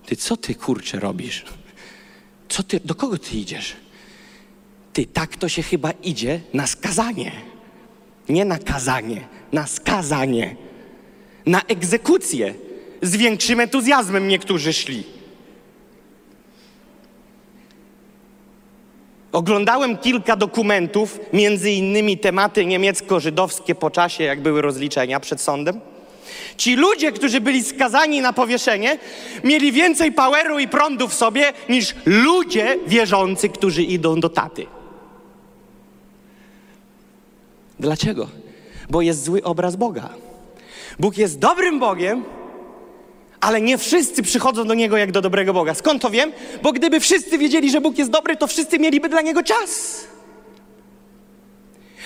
Ty, 0.07 0.17
co 0.17 0.37
ty, 0.37 0.55
kurczę, 0.55 1.01
robisz? 1.01 1.45
Co 2.49 2.63
ty, 2.63 2.81
do 2.81 2.95
kogo 2.95 3.19
ty 3.19 3.37
idziesz? 3.37 3.77
Ty, 4.93 5.07
tak 5.07 5.37
to 5.37 5.49
się 5.49 5.63
chyba 5.63 5.91
idzie 5.91 6.41
na 6.55 6.67
skazanie. 6.67 7.33
Nie 8.29 8.45
na 8.45 8.59
kazanie, 8.59 9.29
na 9.53 9.67
skazanie. 9.67 10.57
Na 11.47 11.63
egzekucję. 11.63 12.55
Z 13.03 13.17
większym 13.17 13.61
entuzjazmem 13.61 14.29
niektórzy 14.29 14.73
szli. 14.73 15.05
Oglądałem 19.33 19.99
kilka 19.99 20.37
dokumentów, 20.37 21.21
między 21.33 21.71
innymi 21.71 22.19
tematy 22.19 22.67
niemiecko-żydowskie 22.67 23.75
po 23.75 23.91
czasie, 23.91 24.25
jak 24.25 24.43
były 24.43 24.63
rozliczenia 24.63 25.21
przed 25.21 25.41
sądem. 25.41 25.81
Ci 26.57 26.77
ludzie, 26.77 27.13
którzy 27.13 27.41
byli 27.41 27.65
skazani 27.65 28.21
na 28.21 28.33
powieszenie, 28.33 28.99
mieli 29.45 29.73
więcej 29.73 30.13
poweru 30.13 30.59
i 30.59 30.69
prądu 30.69 31.09
w 31.09 31.15
sobie 31.15 31.53
niż 31.69 31.95
ludzie 32.07 32.77
wierzący, 32.87 33.49
którzy 33.49 33.83
idą 33.83 34.21
do 34.21 34.29
taty. 34.29 34.67
Dlaczego? 37.81 38.29
Bo 38.91 39.03
jest 39.03 39.25
zły 39.25 39.43
obraz 39.43 39.77
Boga. 39.77 40.09
Bóg 40.99 41.19
jest 41.19 41.39
dobrym 41.39 41.79
Bogiem, 41.79 42.25
ale 43.41 43.61
nie 43.61 43.79
wszyscy 43.79 44.23
przychodzą 44.23 44.65
do 44.65 44.75
Niego 44.75 44.97
jak 44.97 45.13
do 45.13 45.21
dobrego 45.21 45.53
Boga. 45.53 45.75
Skąd 45.75 46.03
to 46.03 46.11
wiem? 46.11 46.33
Bo 46.63 46.73
gdyby 46.73 47.01
wszyscy 47.01 47.39
wiedzieli, 47.39 47.71
że 47.71 47.81
Bóg 47.81 47.99
jest 47.99 48.11
dobry, 48.11 48.37
to 48.37 48.47
wszyscy 48.47 48.79
mieliby 48.79 49.09
dla 49.09 49.21
Niego 49.21 49.43
czas. 49.43 50.01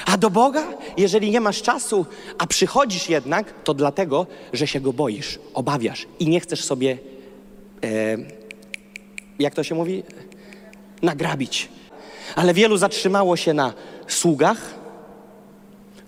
A 0.06 0.16
do 0.16 0.30
Boga, 0.30 0.62
jeżeli 0.96 1.30
nie 1.30 1.40
masz 1.40 1.62
czasu, 1.62 2.06
a 2.38 2.46
przychodzisz 2.46 3.08
jednak, 3.08 3.62
to 3.64 3.74
dlatego, 3.74 4.26
że 4.52 4.66
się 4.66 4.80
Go 4.80 4.92
boisz, 4.92 5.38
obawiasz 5.54 6.06
i 6.18 6.28
nie 6.28 6.40
chcesz 6.40 6.64
sobie, 6.64 6.98
e, 7.84 8.16
jak 9.38 9.54
to 9.54 9.62
się 9.64 9.74
mówi, 9.74 10.02
nagrabić. 11.02 11.68
Ale 12.36 12.54
wielu 12.54 12.76
zatrzymało 12.76 13.36
się 13.36 13.54
na 13.54 13.72
sługach, 14.08 14.74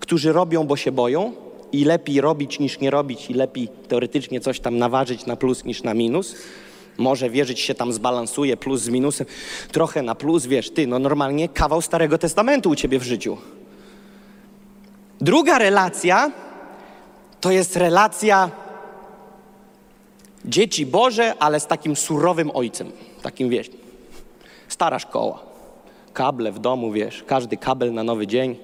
którzy 0.01 0.33
robią, 0.33 0.65
bo 0.65 0.77
się 0.77 0.93
boją 0.93 1.46
i 1.81 1.85
lepiej 1.85 2.21
robić 2.21 2.59
niż 2.59 2.81
nie 2.81 2.91
robić 2.91 3.31
i 3.31 3.35
lepiej 3.35 3.69
teoretycznie 3.89 4.41
coś 4.41 4.61
tam 4.61 4.79
naważyć 4.79 5.27
na 5.27 5.37
plus 5.37 5.65
niż 5.65 5.83
na 5.83 5.95
minus. 5.95 6.35
Może 6.99 7.31
wierzyć 7.31 7.61
się 7.61 7.75
tam 7.75 7.93
zbalansuje 7.93 8.57
plus 8.57 8.81
z 8.81 8.89
minusem. 8.89 9.27
Trochę 9.73 10.03
na 10.03 10.15
plus, 10.15 10.47
wiesz, 10.47 10.71
ty, 10.71 10.87
no 10.87 10.99
normalnie 10.99 11.49
kawał 11.49 11.83
Starego 11.83 12.19
Testamentu 12.19 12.71
u 12.71 12.75
ciebie 12.77 12.99
w 12.99 13.03
życiu. 13.03 13.37
Druga 15.21 15.59
relacja 15.59 16.33
to 17.41 17.51
jest 17.51 17.77
relacja 17.77 18.51
dzieci 20.45 20.87
Boże, 20.87 21.35
ale 21.39 21.61
z 21.61 21.67
takim 21.67 21.97
surowym 21.97 22.51
ojcem. 22.55 22.93
Takim, 23.23 23.49
wiesz, 23.49 23.71
stara 24.69 24.99
szkoła. 24.99 25.43
Kable 26.13 26.53
w 26.53 26.59
domu, 26.59 26.93
wiesz, 26.93 27.25
każdy 27.27 27.57
kabel 27.57 27.93
na 27.93 28.03
nowy 28.03 28.27
dzień. 28.27 28.57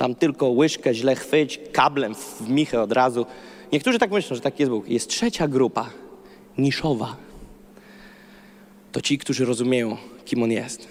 Tam 0.00 0.14
tylko 0.14 0.48
łyżkę 0.48 0.94
źle 0.94 1.16
chwyć, 1.16 1.60
kablem 1.72 2.14
w 2.14 2.48
michę 2.48 2.82
od 2.82 2.92
razu. 2.92 3.26
Niektórzy 3.72 3.98
tak 3.98 4.10
myślą, 4.10 4.36
że 4.36 4.42
taki 4.42 4.62
jest 4.62 4.70
Bóg. 4.70 4.88
Jest 4.88 5.08
trzecia 5.08 5.48
grupa, 5.48 5.90
niszowa. 6.58 7.16
To 8.92 9.00
ci, 9.00 9.18
którzy 9.18 9.44
rozumieją, 9.44 9.96
kim 10.24 10.42
On 10.42 10.50
jest. 10.50 10.88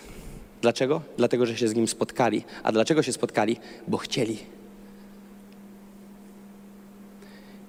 Dlaczego? 0.61 1.01
Dlatego, 1.17 1.45
że 1.45 1.57
się 1.57 1.67
z 1.67 1.75
Nim 1.75 1.87
spotkali. 1.87 2.43
A 2.63 2.71
dlaczego 2.71 3.03
się 3.03 3.13
spotkali? 3.13 3.57
Bo 3.87 3.97
chcieli. 3.97 4.37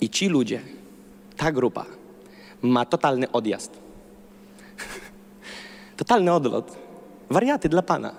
I 0.01 0.11
ci 0.11 0.29
ludzie, 0.29 0.61
ta 1.37 1.53
grupa, 1.53 1.87
ma 2.63 2.85
totalny 2.85 3.33
odjazd. 3.33 3.79
totalny 5.97 6.33
odlot. 6.33 6.77
Wariaty 7.31 7.69
dla 7.69 7.83
Pana. 7.83 8.15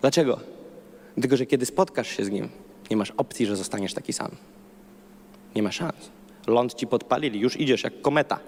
Dlaczego? 0.00 0.57
Dlatego, 1.18 1.36
że 1.36 1.46
kiedy 1.46 1.66
spotkasz 1.66 2.16
się 2.16 2.24
z 2.24 2.30
Nim, 2.30 2.48
nie 2.90 2.96
masz 2.96 3.10
opcji, 3.10 3.46
że 3.46 3.56
zostaniesz 3.56 3.94
taki 3.94 4.12
sam. 4.12 4.30
Nie 5.54 5.62
ma 5.62 5.72
szans. 5.72 6.10
Ląd 6.46 6.74
ci 6.74 6.86
podpalili, 6.86 7.40
już 7.40 7.60
idziesz 7.60 7.84
jak 7.84 8.02
kometa. 8.02 8.38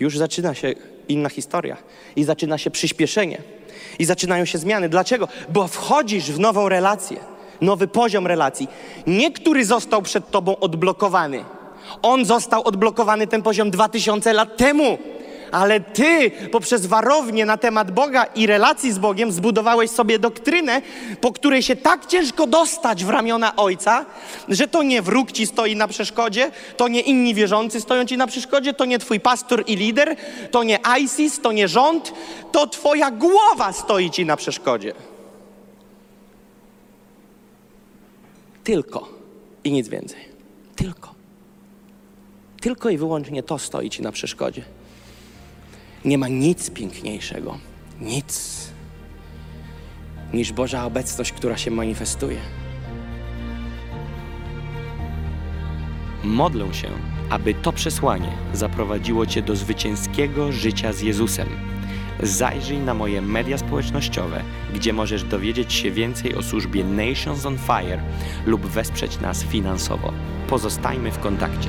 Już 0.00 0.18
zaczyna 0.18 0.54
się 0.54 0.74
inna 1.08 1.28
historia. 1.28 1.76
I 2.16 2.24
zaczyna 2.24 2.58
się 2.58 2.70
przyspieszenie. 2.70 3.42
I 3.98 4.04
zaczynają 4.04 4.44
się 4.44 4.58
zmiany. 4.58 4.88
Dlaczego? 4.88 5.28
Bo 5.48 5.68
wchodzisz 5.68 6.32
w 6.32 6.38
nową 6.38 6.68
relację, 6.68 7.20
nowy 7.60 7.88
poziom 7.88 8.26
relacji. 8.26 8.68
Nie 9.06 9.32
który 9.32 9.64
został 9.64 10.02
przed 10.02 10.30
tobą 10.30 10.56
odblokowany. 10.56 11.44
On 12.02 12.24
został 12.24 12.62
odblokowany 12.62 13.26
ten 13.26 13.42
poziom 13.42 13.70
2000 13.70 14.32
lat 14.32 14.56
temu. 14.56 14.98
Ale 15.52 15.80
ty 15.80 16.30
poprzez 16.52 16.86
warownię 16.86 17.46
na 17.46 17.56
temat 17.56 17.90
Boga 17.90 18.24
i 18.24 18.46
relacji 18.46 18.92
z 18.92 18.98
Bogiem 18.98 19.32
zbudowałeś 19.32 19.90
sobie 19.90 20.18
doktrynę, 20.18 20.82
po 21.20 21.32
której 21.32 21.62
się 21.62 21.76
tak 21.76 22.06
ciężko 22.06 22.46
dostać 22.46 23.04
w 23.04 23.08
ramiona 23.08 23.56
Ojca, 23.56 24.06
że 24.48 24.68
to 24.68 24.82
nie 24.82 25.02
wróg 25.02 25.32
ci 25.32 25.46
stoi 25.46 25.76
na 25.76 25.88
przeszkodzie, 25.88 26.50
to 26.76 26.88
nie 26.88 27.00
inni 27.00 27.34
wierzący 27.34 27.80
stoją 27.80 28.04
ci 28.04 28.16
na 28.16 28.26
przeszkodzie, 28.26 28.74
to 28.74 28.84
nie 28.84 28.98
twój 28.98 29.20
pastor 29.20 29.64
i 29.66 29.76
lider, 29.76 30.16
to 30.50 30.62
nie 30.62 30.78
ISIS, 31.00 31.40
to 31.40 31.52
nie 31.52 31.68
rząd, 31.68 32.12
to 32.52 32.66
twoja 32.66 33.10
głowa 33.10 33.72
stoi 33.72 34.10
ci 34.10 34.26
na 34.26 34.36
przeszkodzie. 34.36 34.92
Tylko 38.64 39.08
i 39.64 39.72
nic 39.72 39.88
więcej. 39.88 40.20
Tylko. 40.76 41.14
Tylko 42.60 42.90
i 42.90 42.96
wyłącznie 42.96 43.42
to 43.42 43.58
stoi 43.58 43.90
ci 43.90 44.02
na 44.02 44.12
przeszkodzie. 44.12 44.64
Nie 46.04 46.18
ma 46.18 46.28
nic 46.28 46.70
piękniejszego, 46.70 47.58
nic, 48.00 48.58
niż 50.32 50.52
Boża 50.52 50.84
obecność, 50.84 51.32
która 51.32 51.56
się 51.56 51.70
manifestuje. 51.70 52.38
Modlę 56.24 56.74
się, 56.74 56.88
aby 57.30 57.54
to 57.54 57.72
przesłanie 57.72 58.32
zaprowadziło 58.52 59.26
Cię 59.26 59.42
do 59.42 59.56
zwycięskiego 59.56 60.52
życia 60.52 60.92
z 60.92 61.00
Jezusem. 61.00 61.48
Zajrzyj 62.22 62.78
na 62.78 62.94
moje 62.94 63.22
media 63.22 63.58
społecznościowe, 63.58 64.42
gdzie 64.74 64.92
możesz 64.92 65.24
dowiedzieć 65.24 65.72
się 65.72 65.90
więcej 65.90 66.34
o 66.34 66.42
służbie 66.42 66.84
Nations 66.84 67.46
on 67.46 67.58
Fire 67.58 68.02
lub 68.46 68.66
wesprzeć 68.66 69.20
nas 69.20 69.44
finansowo. 69.44 70.12
Pozostajmy 70.48 71.10
w 71.12 71.18
kontakcie. 71.18 71.68